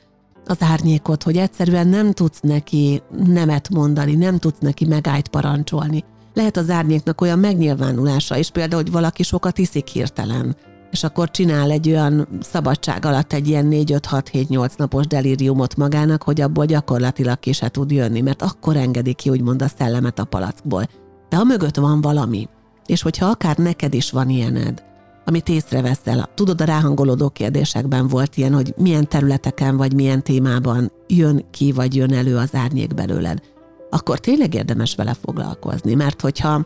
az 0.45 0.57
árnyékot, 0.59 1.23
hogy 1.23 1.37
egyszerűen 1.37 1.87
nem 1.87 2.11
tudsz 2.11 2.39
neki 2.41 3.01
nemet 3.25 3.69
mondani, 3.69 4.15
nem 4.15 4.37
tudsz 4.37 4.59
neki 4.59 4.85
megállt 4.85 5.27
parancsolni, 5.27 6.03
lehet 6.33 6.57
az 6.57 6.69
árnyéknak 6.69 7.21
olyan 7.21 7.39
megnyilvánulása 7.39 8.37
is, 8.37 8.49
például, 8.49 8.81
hogy 8.81 8.91
valaki 8.91 9.23
sokat 9.23 9.57
iszik 9.57 9.87
hirtelen, 9.87 10.55
és 10.91 11.03
akkor 11.03 11.31
csinál 11.31 11.71
egy 11.71 11.89
olyan 11.89 12.27
szabadság 12.41 13.05
alatt 13.05 13.33
egy 13.33 13.47
ilyen 13.47 13.67
4-5-6-7-8 13.71 14.77
napos 14.77 15.07
delíriumot 15.07 15.75
magának, 15.75 16.23
hogy 16.23 16.41
abból 16.41 16.65
gyakorlatilag 16.65 17.39
ki 17.39 17.51
se 17.51 17.69
tud 17.69 17.91
jönni, 17.91 18.21
mert 18.21 18.41
akkor 18.41 18.75
engedi 18.75 19.13
ki 19.13 19.29
úgymond 19.29 19.61
a 19.61 19.67
szellemet 19.77 20.19
a 20.19 20.23
palackból. 20.25 20.83
De 21.29 21.37
a 21.37 21.43
mögött 21.43 21.75
van 21.75 22.01
valami, 22.01 22.47
és 22.87 23.01
hogyha 23.01 23.25
akár 23.25 23.57
neked 23.57 23.93
is 23.93 24.11
van 24.11 24.29
ilyened, 24.29 24.83
amit 25.25 25.49
észreveszel, 25.49 26.29
tudod, 26.33 26.61
a 26.61 26.65
ráhangolódó 26.65 27.29
kérdésekben 27.29 28.07
volt 28.07 28.37
ilyen, 28.37 28.53
hogy 28.53 28.73
milyen 28.77 29.07
területeken 29.07 29.77
vagy 29.77 29.93
milyen 29.93 30.23
témában 30.23 30.91
jön 31.07 31.45
ki 31.51 31.71
vagy 31.71 31.95
jön 31.95 32.13
elő 32.13 32.37
az 32.37 32.55
árnyék 32.55 32.93
belőled 32.93 33.41
akkor 33.89 34.19
tényleg 34.19 34.53
érdemes 34.53 34.95
vele 34.95 35.13
foglalkozni, 35.13 35.93
mert 35.93 36.21
hogyha 36.21 36.65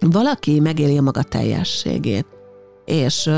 valaki 0.00 0.60
megéli 0.60 0.98
a 0.98 1.02
maga 1.02 1.22
teljességét, 1.22 2.26
és, 2.84 3.30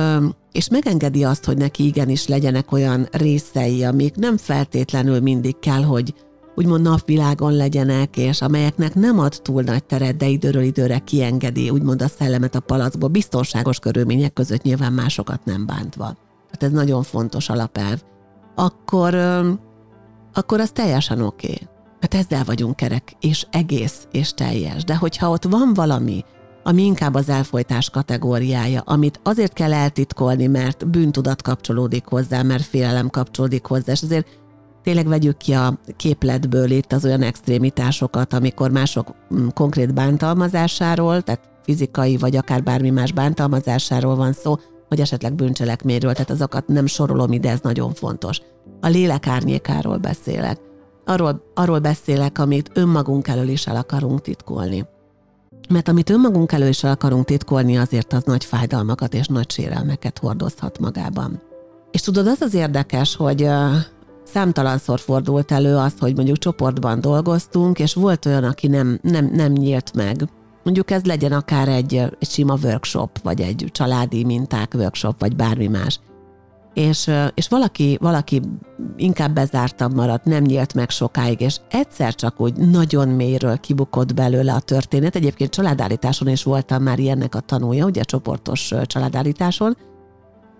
és 0.52 0.68
megengedi 0.68 1.24
azt, 1.24 1.44
hogy 1.44 1.56
neki 1.56 1.84
igenis 1.84 2.26
legyenek 2.26 2.72
olyan 2.72 3.08
részei, 3.10 3.84
amik 3.84 4.14
nem 4.14 4.36
feltétlenül 4.36 5.20
mindig 5.20 5.58
kell, 5.58 5.82
hogy 5.82 6.14
úgymond 6.54 6.82
napvilágon 6.82 7.52
legyenek, 7.52 8.16
és 8.16 8.40
amelyeknek 8.40 8.94
nem 8.94 9.18
ad 9.18 9.40
túl 9.42 9.62
nagy 9.62 9.84
teret, 9.84 10.16
de 10.16 10.26
időről 10.26 10.62
időre 10.62 10.98
kiengedi 10.98 11.70
úgymond 11.70 12.02
a 12.02 12.08
szellemet 12.08 12.54
a 12.54 12.60
palacból, 12.60 13.08
biztonságos 13.08 13.78
körülmények 13.78 14.32
között 14.32 14.62
nyilván 14.62 14.92
másokat 14.92 15.44
nem 15.44 15.66
bántva. 15.66 16.04
Tehát 16.50 16.62
ez 16.62 16.70
nagyon 16.70 17.02
fontos 17.02 17.48
alapelv. 17.48 18.02
Akkor, 18.54 19.14
akkor 20.32 20.60
az 20.60 20.70
teljesen 20.70 21.20
oké. 21.20 21.52
Okay. 21.52 21.68
Hát 22.00 22.14
ezzel 22.14 22.44
vagyunk 22.44 22.76
kerek, 22.76 23.12
és 23.20 23.46
egész, 23.50 24.06
és 24.10 24.32
teljes. 24.34 24.84
De 24.84 24.96
hogyha 24.96 25.30
ott 25.30 25.44
van 25.44 25.72
valami, 25.74 26.24
ami 26.62 26.82
inkább 26.82 27.14
az 27.14 27.28
elfolytás 27.28 27.90
kategóriája, 27.90 28.80
amit 28.84 29.20
azért 29.22 29.52
kell 29.52 29.72
eltitkolni, 29.72 30.46
mert 30.46 30.90
bűntudat 30.90 31.42
kapcsolódik 31.42 32.04
hozzá, 32.04 32.42
mert 32.42 32.64
félelem 32.64 33.08
kapcsolódik 33.08 33.66
hozzá, 33.66 33.92
és 33.92 34.02
azért 34.02 34.41
tényleg 34.82 35.06
vegyük 35.06 35.36
ki 35.36 35.52
a 35.52 35.78
képletből 35.96 36.70
itt 36.70 36.92
az 36.92 37.04
olyan 37.04 37.22
extrémitásokat, 37.22 38.32
amikor 38.32 38.70
mások 38.70 39.14
mm, 39.34 39.46
konkrét 39.54 39.94
bántalmazásáról, 39.94 41.22
tehát 41.22 41.50
fizikai 41.62 42.16
vagy 42.16 42.36
akár 42.36 42.62
bármi 42.62 42.90
más 42.90 43.12
bántalmazásáról 43.12 44.16
van 44.16 44.32
szó, 44.32 44.54
vagy 44.88 45.00
esetleg 45.00 45.34
bűncselekményről, 45.34 46.12
tehát 46.12 46.30
azokat 46.30 46.66
nem 46.66 46.86
sorolom 46.86 47.32
ide, 47.32 47.50
ez 47.50 47.60
nagyon 47.60 47.94
fontos. 47.94 48.40
A 48.80 48.88
lélek 48.88 49.26
árnyékáról 49.26 49.96
beszélek 49.96 50.58
arról, 51.04 51.42
arról 51.54 51.78
beszélek, 51.78 52.38
amit 52.38 52.70
önmagunk 52.74 53.28
elől 53.28 53.48
is 53.48 53.66
el 53.66 53.76
akarunk 53.76 54.20
titkolni. 54.20 54.84
Mert 55.68 55.88
amit 55.88 56.10
önmagunk 56.10 56.52
elől 56.52 56.68
is 56.68 56.84
el 56.84 56.90
akarunk 56.90 57.24
titkolni, 57.24 57.78
azért 57.78 58.12
az 58.12 58.22
nagy 58.22 58.44
fájdalmakat 58.44 59.14
és 59.14 59.26
nagy 59.26 59.50
sérelmeket 59.50 60.18
hordozhat 60.18 60.78
magában. 60.78 61.40
És 61.90 62.00
tudod, 62.00 62.26
az 62.26 62.40
az 62.40 62.54
érdekes, 62.54 63.16
hogy 63.16 63.48
számtalanszor 64.24 65.00
fordult 65.00 65.52
elő 65.52 65.76
az, 65.76 65.94
hogy 65.98 66.14
mondjuk 66.16 66.38
csoportban 66.38 67.00
dolgoztunk, 67.00 67.78
és 67.78 67.94
volt 67.94 68.26
olyan, 68.26 68.44
aki 68.44 68.66
nem, 68.66 68.98
nem, 69.02 69.30
nem 69.34 69.52
nyílt 69.52 69.94
meg. 69.94 70.28
Mondjuk 70.64 70.90
ez 70.90 71.04
legyen 71.04 71.32
akár 71.32 71.68
egy, 71.68 71.94
egy 71.94 72.28
sima 72.28 72.56
workshop, 72.62 73.18
vagy 73.22 73.40
egy 73.40 73.68
családi 73.72 74.24
minták 74.24 74.72
workshop, 74.76 75.20
vagy 75.20 75.36
bármi 75.36 75.66
más 75.66 76.00
és, 76.74 77.10
és 77.34 77.48
valaki, 77.48 77.98
valaki 78.00 78.40
inkább 78.96 79.34
bezártabb 79.34 79.94
maradt, 79.94 80.24
nem 80.24 80.42
nyílt 80.42 80.74
meg 80.74 80.90
sokáig, 80.90 81.40
és 81.40 81.56
egyszer 81.70 82.14
csak 82.14 82.40
úgy 82.40 82.56
nagyon 82.56 83.08
mélyről 83.08 83.58
kibukott 83.58 84.14
belőle 84.14 84.52
a 84.52 84.60
történet. 84.60 85.16
Egyébként 85.16 85.50
családállításon 85.50 86.28
is 86.28 86.42
voltam 86.42 86.82
már 86.82 86.98
ilyennek 86.98 87.34
a 87.34 87.40
tanúja, 87.40 87.84
ugye 87.84 88.02
csoportos 88.02 88.74
családállításon, 88.86 89.76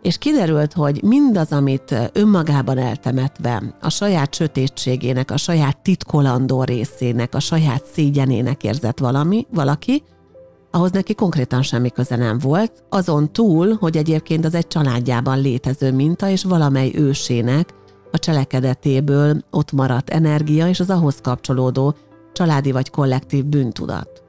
és 0.02 0.18
kiderült, 0.18 0.72
hogy 0.72 1.02
mindaz, 1.02 1.52
amit 1.52 2.10
önmagában 2.12 2.78
eltemetve, 2.78 3.62
a 3.80 3.90
saját 3.90 4.34
sötétségének, 4.34 5.30
a 5.30 5.36
saját 5.36 5.82
titkolandó 5.82 6.62
részének, 6.62 7.34
a 7.34 7.40
saját 7.40 7.84
szégyenének 7.92 8.64
érzett 8.64 8.98
valami, 8.98 9.46
valaki, 9.50 10.02
ahhoz 10.70 10.90
neki 10.90 11.14
konkrétan 11.14 11.62
semmi 11.62 11.90
köze 11.90 12.16
nem 12.16 12.38
volt, 12.38 12.72
azon 12.88 13.32
túl, 13.32 13.76
hogy 13.80 13.96
egyébként 13.96 14.44
az 14.44 14.54
egy 14.54 14.66
családjában 14.66 15.40
létező 15.40 15.92
minta, 15.92 16.28
és 16.28 16.44
valamely 16.44 16.90
ősének 16.94 17.74
a 18.12 18.18
cselekedetéből 18.18 19.44
ott 19.50 19.72
maradt 19.72 20.10
energia, 20.10 20.68
és 20.68 20.80
az 20.80 20.90
ahhoz 20.90 21.20
kapcsolódó 21.22 21.94
családi 22.32 22.72
vagy 22.72 22.90
kollektív 22.90 23.44
bűntudat. 23.44 24.22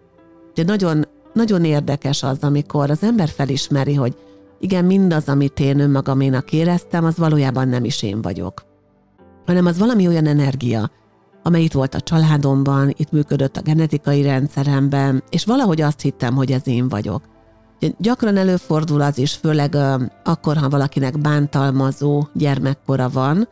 De 0.53 0.63
nagyon, 0.63 1.05
nagyon 1.33 1.63
érdekes 1.63 2.23
az, 2.23 2.37
amikor 2.41 2.89
az 2.89 3.03
ember 3.03 3.29
felismeri, 3.29 3.93
hogy 3.93 4.15
igen, 4.63 4.85
mindaz, 4.85 5.27
amit 5.27 5.59
én 5.59 5.79
önmagaménak 5.79 6.51
éreztem, 6.51 7.05
az 7.05 7.17
valójában 7.17 7.67
nem 7.67 7.83
is 7.83 8.03
én 8.03 8.21
vagyok. 8.21 8.63
Hanem 9.45 9.65
az 9.65 9.77
valami 9.77 10.07
olyan 10.07 10.25
energia, 10.25 10.91
amely 11.43 11.63
itt 11.63 11.71
volt 11.71 11.95
a 11.95 12.01
családomban, 12.01 12.93
itt 12.97 13.11
működött 13.11 13.57
a 13.57 13.61
genetikai 13.61 14.21
rendszeremben, 14.21 15.23
és 15.29 15.45
valahogy 15.45 15.81
azt 15.81 16.01
hittem, 16.01 16.35
hogy 16.35 16.51
ez 16.51 16.67
én 16.67 16.89
vagyok. 16.89 17.23
Gyakran 17.97 18.37
előfordul 18.37 19.01
az 19.01 19.17
is, 19.17 19.33
főleg 19.33 19.77
akkor, 20.23 20.57
ha 20.57 20.69
valakinek 20.69 21.19
bántalmazó 21.19 22.27
gyermekkora 22.33 23.09
van, 23.09 23.47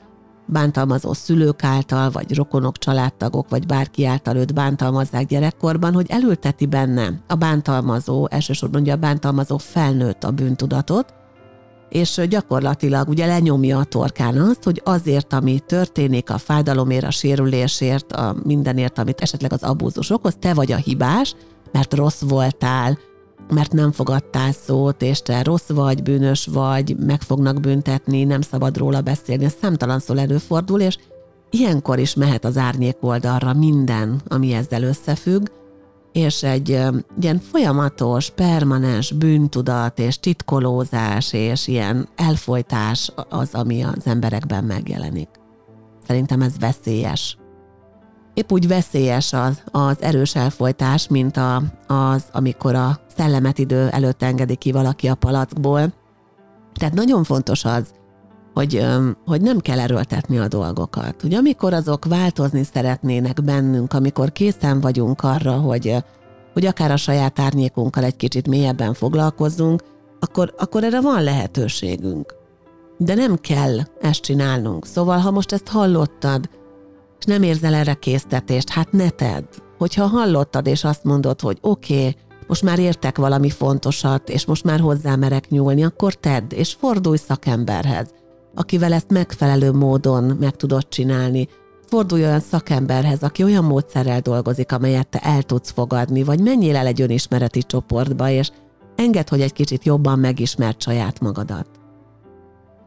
bántalmazó 0.51 1.13
szülők 1.13 1.63
által, 1.63 2.11
vagy 2.11 2.35
rokonok, 2.35 2.77
családtagok, 2.77 3.49
vagy 3.49 3.65
bárki 3.65 4.05
által 4.05 4.35
őt 4.35 4.53
bántalmazzák 4.53 5.25
gyerekkorban, 5.25 5.93
hogy 5.93 6.05
elülteti 6.09 6.65
benne 6.65 7.21
a 7.27 7.35
bántalmazó, 7.35 8.27
elsősorban 8.29 8.81
ugye 8.81 8.93
a 8.93 8.95
bántalmazó 8.95 9.57
felnőtt 9.57 10.23
a 10.23 10.31
bűntudatot, 10.31 11.13
és 11.89 12.21
gyakorlatilag 12.29 13.09
ugye 13.09 13.25
lenyomja 13.25 13.77
a 13.77 13.83
torkán 13.83 14.37
azt, 14.37 14.63
hogy 14.63 14.81
azért, 14.85 15.33
ami 15.33 15.59
történik 15.59 16.29
a 16.29 16.37
fájdalomért, 16.37 17.05
a 17.05 17.11
sérülésért, 17.11 18.11
a 18.11 18.35
mindenért, 18.43 18.99
amit 18.99 19.21
esetleg 19.21 19.53
az 19.53 19.63
abúzus 19.63 20.09
okoz, 20.09 20.35
te 20.39 20.53
vagy 20.53 20.71
a 20.71 20.75
hibás, 20.75 21.35
mert 21.71 21.93
rossz 21.93 22.21
voltál, 22.21 22.97
mert 23.53 23.71
nem 23.71 23.91
fogadtál 23.91 24.51
szót, 24.51 25.01
és 25.01 25.21
te 25.21 25.43
rossz 25.43 25.69
vagy, 25.69 26.03
bűnös 26.03 26.45
vagy, 26.45 26.95
meg 26.97 27.21
fognak 27.21 27.59
büntetni, 27.59 28.23
nem 28.23 28.41
szabad 28.41 28.77
róla 28.77 29.01
beszélni, 29.01 29.45
ez 29.45 29.55
számtalan 29.61 29.99
szól 29.99 30.19
előfordul, 30.19 30.81
és 30.81 30.97
ilyenkor 31.49 31.99
is 31.99 32.13
mehet 32.13 32.45
az 32.45 32.57
árnyék 32.57 32.97
oldalra 32.99 33.53
minden, 33.53 34.21
ami 34.27 34.53
ezzel 34.53 34.83
összefügg, 34.83 35.47
és 36.11 36.43
egy 36.43 36.69
ilyen 37.19 37.39
folyamatos, 37.51 38.29
permanens 38.29 39.11
bűntudat 39.11 39.99
és 39.99 40.19
titkolózás 40.19 41.33
és 41.33 41.67
ilyen 41.67 42.07
elfolytás 42.15 43.11
az, 43.29 43.49
ami 43.53 43.83
az 43.83 44.05
emberekben 44.05 44.63
megjelenik. 44.63 45.29
Szerintem 46.07 46.41
ez 46.41 46.59
veszélyes. 46.59 47.37
Épp 48.33 48.51
úgy 48.51 48.67
veszélyes 48.67 49.33
az, 49.33 49.61
az 49.71 49.97
erős 50.01 50.35
elfolytás, 50.35 51.07
mint 51.07 51.37
a, 51.37 51.61
az, 51.87 52.23
amikor 52.31 52.75
a 52.75 52.99
szellemet 53.15 53.57
idő 53.57 53.87
előtt 53.89 54.23
engedi 54.23 54.55
ki 54.55 54.71
valaki 54.71 55.07
a 55.07 55.15
palackból. 55.15 55.93
Tehát 56.73 56.93
nagyon 56.93 57.23
fontos 57.23 57.65
az, 57.65 57.93
hogy, 58.53 58.85
hogy 59.25 59.41
nem 59.41 59.59
kell 59.59 59.79
erőltetni 59.79 60.39
a 60.39 60.47
dolgokat. 60.47 61.21
Hogy 61.21 61.33
amikor 61.33 61.73
azok 61.73 62.05
változni 62.05 62.63
szeretnének 62.63 63.43
bennünk, 63.43 63.93
amikor 63.93 64.31
készen 64.31 64.79
vagyunk 64.79 65.23
arra, 65.23 65.51
hogy, 65.51 65.95
hogy 66.53 66.65
akár 66.65 66.91
a 66.91 66.97
saját 66.97 67.39
árnyékunkkal 67.39 68.03
egy 68.03 68.15
kicsit 68.15 68.47
mélyebben 68.47 68.93
foglalkozzunk, 68.93 69.83
akkor, 70.19 70.53
akkor 70.57 70.83
erre 70.83 71.01
van 71.01 71.23
lehetőségünk. 71.23 72.35
De 72.97 73.13
nem 73.13 73.35
kell 73.35 73.77
ezt 74.01 74.21
csinálnunk. 74.21 74.85
Szóval, 74.85 75.17
ha 75.17 75.31
most 75.31 75.51
ezt 75.51 75.67
hallottad, 75.67 76.49
és 77.21 77.27
nem 77.27 77.43
érzel 77.43 77.73
erre 77.73 77.93
késztetést, 77.93 78.69
hát 78.69 78.91
ne 78.91 79.09
tedd. 79.09 79.43
Hogyha 79.77 80.05
hallottad, 80.05 80.67
és 80.67 80.83
azt 80.83 81.03
mondod, 81.03 81.41
hogy 81.41 81.57
oké, 81.61 81.97
okay, 81.97 82.15
most 82.47 82.63
már 82.63 82.79
értek 82.79 83.17
valami 83.17 83.49
fontosat, 83.49 84.29
és 84.29 84.45
most 84.45 84.63
már 84.63 84.79
hozzá 84.79 85.15
merek 85.15 85.49
nyúlni, 85.49 85.83
akkor 85.83 86.13
tedd, 86.13 86.53
és 86.53 86.73
fordulj 86.73 87.17
szakemberhez, 87.17 88.13
akivel 88.55 88.93
ezt 88.93 89.11
megfelelő 89.11 89.71
módon 89.71 90.37
meg 90.39 90.55
tudod 90.55 90.87
csinálni. 90.87 91.47
Fordulj 91.87 92.23
olyan 92.23 92.39
szakemberhez, 92.39 93.23
aki 93.23 93.43
olyan 93.43 93.63
módszerrel 93.63 94.19
dolgozik, 94.19 94.71
amelyet 94.71 95.07
te 95.07 95.19
el 95.19 95.43
tudsz 95.43 95.71
fogadni, 95.71 96.23
vagy 96.23 96.39
menjél 96.39 96.75
el 96.75 96.87
egy 96.87 97.01
önismereti 97.01 97.61
csoportba, 97.61 98.29
és 98.29 98.51
engedd, 98.95 99.29
hogy 99.29 99.41
egy 99.41 99.53
kicsit 99.53 99.85
jobban 99.85 100.19
megismert 100.19 100.81
saját 100.81 101.19
magadat. 101.19 101.80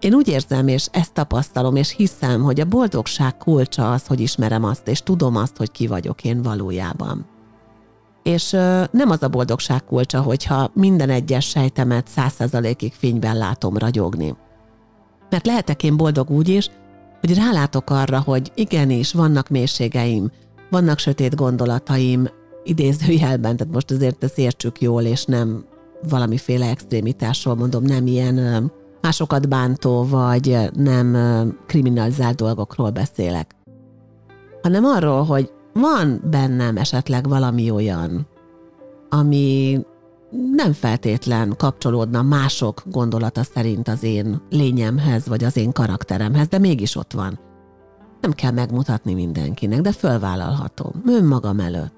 Én 0.04 0.14
úgy 0.14 0.28
érzem, 0.28 0.68
és 0.68 0.86
ezt 0.90 1.12
tapasztalom, 1.12 1.76
és 1.76 1.94
hiszem, 1.96 2.42
hogy 2.42 2.60
a 2.60 2.64
boldogság 2.64 3.36
kulcsa 3.36 3.92
az, 3.92 4.06
hogy 4.06 4.20
ismerem 4.20 4.64
azt, 4.64 4.88
és 4.88 5.00
tudom 5.00 5.36
azt, 5.36 5.56
hogy 5.56 5.70
ki 5.70 5.86
vagyok 5.86 6.24
én 6.24 6.42
valójában. 6.42 7.26
És 8.22 8.50
nem 8.90 9.10
az 9.10 9.22
a 9.22 9.28
boldogság 9.28 9.84
kulcsa, 9.84 10.20
hogyha 10.20 10.70
minden 10.74 11.10
egyes 11.10 11.48
sejtemet 11.48 12.08
százszerzalékig 12.08 12.92
fényben 12.92 13.36
látom 13.36 13.76
ragyogni. 13.76 14.36
Mert 15.30 15.46
lehetek 15.46 15.82
én 15.82 15.96
boldog 15.96 16.30
úgy 16.30 16.48
is, 16.48 16.70
hogy 17.20 17.34
rálátok 17.34 17.90
arra, 17.90 18.20
hogy 18.20 18.52
igenis, 18.54 19.12
vannak 19.12 19.48
mélységeim, 19.48 20.30
vannak 20.70 20.98
sötét 20.98 21.34
gondolataim, 21.34 22.28
idézőjelben, 22.64 23.56
tehát 23.56 23.74
most 23.74 23.90
azért 23.90 24.24
ezt 24.24 24.38
értsük 24.38 24.80
jól, 24.80 25.02
és 25.02 25.24
nem 25.24 25.64
valamiféle 26.08 26.68
extrémitásról 26.68 27.54
mondom, 27.54 27.82
nem 27.82 28.06
ilyen 28.06 28.72
másokat 29.04 29.48
bántó, 29.48 30.06
vagy 30.06 30.58
nem 30.76 31.16
kriminalizált 31.66 32.36
dolgokról 32.36 32.90
beszélek, 32.90 33.54
hanem 34.62 34.84
arról, 34.84 35.24
hogy 35.24 35.52
van 35.72 36.20
bennem 36.30 36.76
esetleg 36.76 37.28
valami 37.28 37.70
olyan, 37.70 38.26
ami 39.08 39.80
nem 40.52 40.72
feltétlen 40.72 41.54
kapcsolódna 41.56 42.22
mások 42.22 42.82
gondolata 42.90 43.42
szerint 43.42 43.88
az 43.88 44.02
én 44.02 44.42
lényemhez, 44.50 45.26
vagy 45.26 45.44
az 45.44 45.56
én 45.56 45.72
karakteremhez, 45.72 46.48
de 46.48 46.58
mégis 46.58 46.96
ott 46.96 47.12
van. 47.12 47.38
Nem 48.20 48.32
kell 48.32 48.50
megmutatni 48.52 49.14
mindenkinek, 49.14 49.80
de 49.80 49.92
fölvállalhatom, 49.92 50.92
önmagam 51.06 51.60
előtt. 51.60 51.94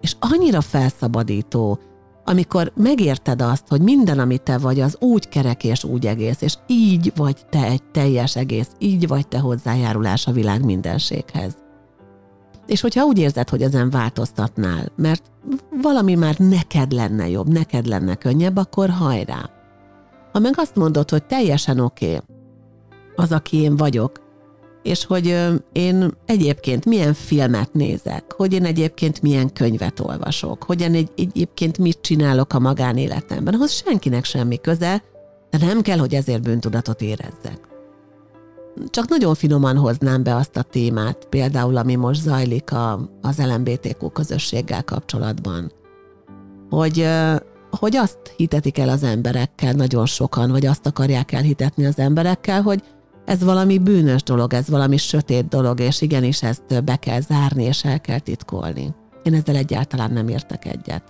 És 0.00 0.16
annyira 0.20 0.60
felszabadító, 0.60 1.78
amikor 2.24 2.72
megérted 2.76 3.42
azt, 3.42 3.68
hogy 3.68 3.80
minden, 3.80 4.18
amit 4.18 4.42
te 4.42 4.58
vagy, 4.58 4.80
az 4.80 4.96
úgy 5.00 5.28
kerek 5.28 5.64
és 5.64 5.84
úgy 5.84 6.06
egész, 6.06 6.40
és 6.40 6.54
így 6.66 7.12
vagy 7.16 7.36
te 7.50 7.64
egy 7.64 7.82
teljes 7.82 8.36
egész, 8.36 8.70
így 8.78 9.08
vagy 9.08 9.28
te 9.28 9.38
hozzájárulás 9.38 10.26
a 10.26 10.32
világ 10.32 10.64
mindenséghez. 10.64 11.54
És 12.66 12.80
hogyha 12.80 13.04
úgy 13.04 13.18
érzed, 13.18 13.48
hogy 13.48 13.62
ezen 13.62 13.90
változtatnál, 13.90 14.92
mert 14.96 15.22
valami 15.82 16.14
már 16.14 16.38
neked 16.38 16.92
lenne 16.92 17.28
jobb, 17.28 17.48
neked 17.48 17.86
lenne 17.86 18.14
könnyebb, 18.14 18.56
akkor 18.56 18.90
hajrá. 18.90 19.50
Ha 20.32 20.38
meg 20.38 20.54
azt 20.56 20.76
mondod, 20.76 21.10
hogy 21.10 21.24
teljesen 21.24 21.80
oké, 21.80 22.06
okay, 22.06 22.20
az, 23.16 23.32
aki 23.32 23.56
én 23.56 23.76
vagyok, 23.76 24.21
és 24.82 25.04
hogy 25.04 25.36
én 25.72 26.10
egyébként 26.26 26.84
milyen 26.84 27.14
filmet 27.14 27.72
nézek, 27.72 28.32
hogy 28.32 28.52
én 28.52 28.64
egyébként 28.64 29.22
milyen 29.22 29.52
könyvet 29.52 30.00
olvasok, 30.00 30.62
hogy 30.62 30.80
én 30.80 31.08
egyébként 31.16 31.78
mit 31.78 31.98
csinálok 32.00 32.52
a 32.52 32.58
magánéletemben, 32.58 33.54
ahhoz 33.54 33.72
senkinek 33.72 34.24
semmi 34.24 34.60
köze, 34.60 35.02
de 35.50 35.66
nem 35.66 35.80
kell, 35.80 35.98
hogy 35.98 36.14
ezért 36.14 36.42
bűntudatot 36.42 37.02
érezzek. 37.02 37.70
Csak 38.90 39.08
nagyon 39.08 39.34
finoman 39.34 39.76
hoznám 39.76 40.22
be 40.22 40.34
azt 40.34 40.56
a 40.56 40.62
témát, 40.62 41.26
például 41.28 41.76
ami 41.76 41.94
most 41.94 42.20
zajlik 42.20 42.72
a, 42.72 43.10
az 43.20 43.38
LMBTQ 43.38 44.10
közösséggel 44.10 44.84
kapcsolatban, 44.84 45.72
hogy, 46.70 47.08
hogy 47.70 47.96
azt 47.96 48.18
hitetik 48.36 48.78
el 48.78 48.88
az 48.88 49.02
emberekkel 49.02 49.72
nagyon 49.72 50.06
sokan, 50.06 50.50
vagy 50.50 50.66
azt 50.66 50.86
akarják 50.86 51.32
elhitetni 51.32 51.86
az 51.86 51.98
emberekkel, 51.98 52.62
hogy 52.62 52.82
ez 53.24 53.44
valami 53.44 53.78
bűnös 53.78 54.22
dolog, 54.22 54.54
ez 54.54 54.68
valami 54.68 54.96
sötét 54.96 55.48
dolog, 55.48 55.80
és 55.80 56.00
igenis 56.00 56.42
ezt 56.42 56.84
be 56.84 56.96
kell 56.96 57.20
zárni, 57.20 57.64
és 57.64 57.84
el 57.84 58.00
kell 58.00 58.18
titkolni. 58.18 58.94
Én 59.22 59.34
ezzel 59.34 59.56
egyáltalán 59.56 60.12
nem 60.12 60.28
értek 60.28 60.64
egyet. 60.64 61.02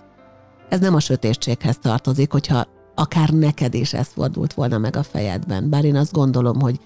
Ez 0.69 0.79
nem 0.79 0.95
a 0.95 0.99
sötétséghez 0.99 1.77
tartozik, 1.77 2.31
hogyha 2.31 2.65
akár 2.95 3.29
neked 3.29 3.73
is 3.73 3.93
ez 3.93 4.07
fordult 4.07 4.53
volna 4.53 4.77
meg 4.77 4.95
a 4.95 5.03
fejedben. 5.03 5.69
Bár 5.69 5.85
én 5.85 5.95
azt 5.95 6.13
gondolom, 6.13 6.61
hogy 6.61 6.79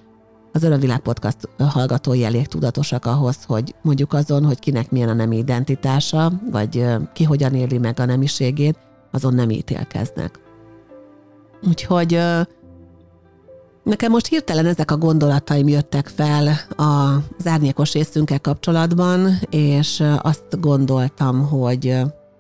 az 0.54 0.64
Örömvilág 0.64 1.00
Podcast 1.00 1.38
hallgatói 1.58 2.24
elég 2.24 2.48
tudatosak 2.48 3.06
ahhoz, 3.06 3.38
hogy 3.48 3.76
mondjuk 3.82 4.14
azon, 4.14 4.46
hogy 4.46 4.60
kinek 4.60 4.92
milyen 4.92 5.10
a 5.10 5.14
nem 5.14 5.32
identitása, 5.32 6.32
vagy 6.52 6.86
ki 7.14 7.24
hogyan 7.24 7.54
éli 7.54 7.78
meg 7.78 8.00
a 8.00 8.06
nemiségét, 8.06 8.78
azon 9.12 9.34
nem 9.34 9.50
ítélkeznek. 9.50 10.40
Úgyhogy 11.68 12.20
Nekem 13.88 14.12
most 14.12 14.28
hirtelen 14.28 14.66
ezek 14.66 14.92
a 14.92 14.98
gondolataim 14.98 15.68
jöttek 15.68 16.08
fel 16.08 16.48
az 16.76 17.48
árnyékos 17.48 17.94
részünkkel 17.94 18.40
kapcsolatban, 18.40 19.40
és 19.50 20.04
azt 20.22 20.60
gondoltam, 20.60 21.48
hogy 21.48 21.88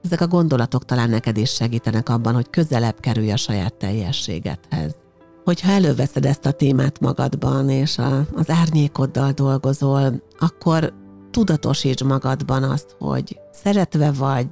ezek 0.04 0.22
a 0.22 0.28
gondolatok 0.28 0.86
talán 0.86 1.10
neked 1.10 1.38
is 1.38 1.54
segítenek 1.54 2.10
abban, 2.10 2.34
hogy 2.34 2.50
közelebb 2.50 3.00
kerülj 3.00 3.32
a 3.32 3.38
saját 3.38 3.74
teljességedhez 3.74 4.96
hogyha 5.44 5.72
előveszed 5.72 6.26
ezt 6.26 6.46
a 6.46 6.52
témát 6.52 7.00
magadban, 7.00 7.70
és 7.70 7.98
a, 7.98 8.26
az 8.36 8.50
árnyékoddal 8.50 9.32
dolgozol, 9.32 10.24
akkor 10.40 10.94
tudatosíts 11.32 12.04
magadban 12.04 12.64
azt, 12.64 12.96
hogy 13.00 13.40
szeretve 13.52 14.12
vagy, 14.12 14.48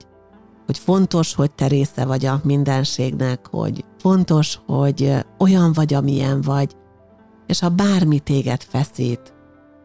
hogy 0.65 0.77
fontos, 0.77 1.33
hogy 1.33 1.51
te 1.51 1.67
része 1.67 2.05
vagy 2.05 2.25
a 2.25 2.41
mindenségnek, 2.43 3.47
hogy 3.47 3.85
fontos, 3.97 4.59
hogy 4.65 5.13
olyan 5.39 5.73
vagy, 5.73 5.93
amilyen 5.93 6.41
vagy, 6.41 6.75
és 7.47 7.59
ha 7.59 7.69
bármi 7.69 8.19
téged 8.19 8.63
feszít, 8.63 9.33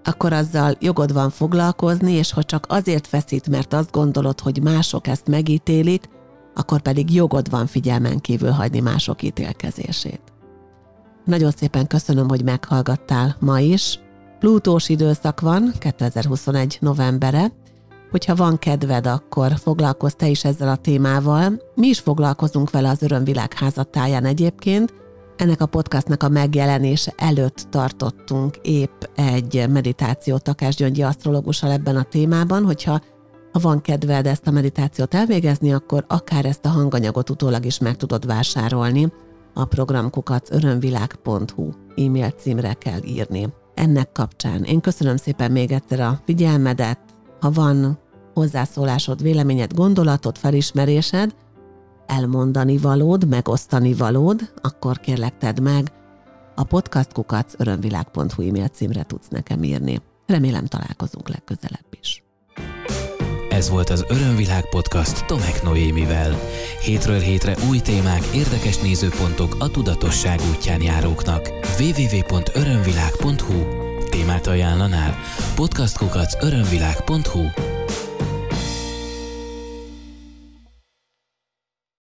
akkor 0.05 0.33
azzal 0.33 0.77
jogod 0.81 1.13
van 1.13 1.31
foglalkozni, 1.31 2.13
és 2.13 2.33
ha 2.33 2.43
csak 2.43 2.67
azért 2.69 3.07
feszít, 3.07 3.49
mert 3.49 3.73
azt 3.73 3.91
gondolod, 3.91 4.41
hogy 4.41 4.63
mások 4.63 5.07
ezt 5.07 5.29
megítélik, 5.29 6.09
akkor 6.55 6.81
pedig 6.81 7.15
jogod 7.15 7.51
van 7.51 7.67
figyelmen 7.67 8.21
kívül 8.21 8.51
hagyni 8.51 8.81
mások 8.81 9.23
ítélkezését. 9.23 10.21
Nagyon 11.25 11.51
szépen 11.51 11.87
köszönöm, 11.87 12.29
hogy 12.29 12.45
meghallgattál 12.45 13.37
ma 13.41 13.61
is. 13.61 13.99
Plutós 14.39 14.89
időszak 14.89 15.41
van, 15.41 15.73
2021 15.79 16.79
novembere. 16.81 17.53
Hogyha 18.11 18.35
van 18.35 18.59
kedved, 18.59 19.07
akkor 19.07 19.53
foglalkozz 19.57 20.13
te 20.13 20.29
is 20.29 20.45
ezzel 20.45 20.69
a 20.69 20.77
témával. 20.77 21.63
Mi 21.75 21.89
is 21.89 21.99
foglalkozunk 21.99 22.71
vele 22.71 22.89
az 22.89 23.03
Örömvilág 23.03 23.53
házatáján 23.53 24.25
egyébként. 24.25 24.95
Ennek 25.41 25.61
a 25.61 25.67
podcastnak 25.67 26.23
a 26.23 26.29
megjelenése 26.29 27.13
előtt 27.17 27.67
tartottunk 27.71 28.57
épp 28.63 29.03
egy 29.15 29.69
meditációt 29.69 30.43
Takás 30.43 30.75
Gyöngyi 30.75 31.03
asztrológussal 31.03 31.71
ebben 31.71 31.97
a 31.97 32.03
témában, 32.03 32.65
hogyha 32.65 33.01
ha 33.53 33.59
van 33.59 33.81
kedved 33.81 34.27
ezt 34.27 34.47
a 34.47 34.51
meditációt 34.51 35.15
elvégezni, 35.15 35.73
akkor 35.73 36.05
akár 36.09 36.45
ezt 36.45 36.65
a 36.65 36.69
hanganyagot 36.69 37.31
utólag 37.31 37.65
is 37.65 37.79
meg 37.79 37.97
tudod 37.97 38.27
vásárolni 38.27 39.13
a 39.55 39.65
programkukat 39.65 40.49
örömvilág.hu 40.51 41.71
e-mail 41.97 42.31
címre 42.31 42.73
kell 42.73 43.01
írni. 43.05 43.49
Ennek 43.75 44.13
kapcsán 44.13 44.63
én 44.63 44.81
köszönöm 44.81 45.17
szépen 45.17 45.51
még 45.51 45.73
egyszer 45.73 46.01
a 46.01 46.21
figyelmedet, 46.25 47.01
ha 47.41 47.51
van 47.51 47.99
hozzászólásod, 48.35 49.23
véleményed, 49.23 49.75
gondolatod, 49.75 50.39
felismerésed, 50.39 51.35
elmondani 52.11 52.79
valód, 52.79 53.29
megosztani 53.29 53.95
valód, 53.95 54.53
akkor 54.63 55.01
kérlek 55.01 55.39
tedd 55.39 55.63
meg, 55.63 55.93
a 56.55 56.65
podcastkukat 56.65 57.55
örömvilág.hu 57.59 58.49
e-mail 58.49 58.69
címre 58.69 59.03
tudsz 59.03 59.29
nekem 59.29 59.63
írni. 59.63 60.01
Remélem 60.27 60.67
találkozunk 60.67 61.29
legközelebb 61.29 61.87
is. 62.01 62.25
Ez 63.51 63.71
volt 63.71 63.91
az 63.91 64.05
Örömvilág 64.09 64.69
podcast 64.69 65.27
Tomek 65.27 65.63
Noémivel. 65.63 66.39
Hétről 66.83 67.19
hétre 67.19 67.57
új 67.69 67.79
témák, 67.79 68.25
érdekes 68.35 68.79
nézőpontok 68.79 69.57
a 69.59 69.71
tudatosság 69.71 70.41
útján 70.51 70.83
járóknak. 70.83 71.49
www.örömvilág.hu 71.79 73.89
Témát 74.11 74.47
ajánlanál? 74.47 75.15
Podcastkukac 75.55 76.45
örömvilág.hu 76.45 77.70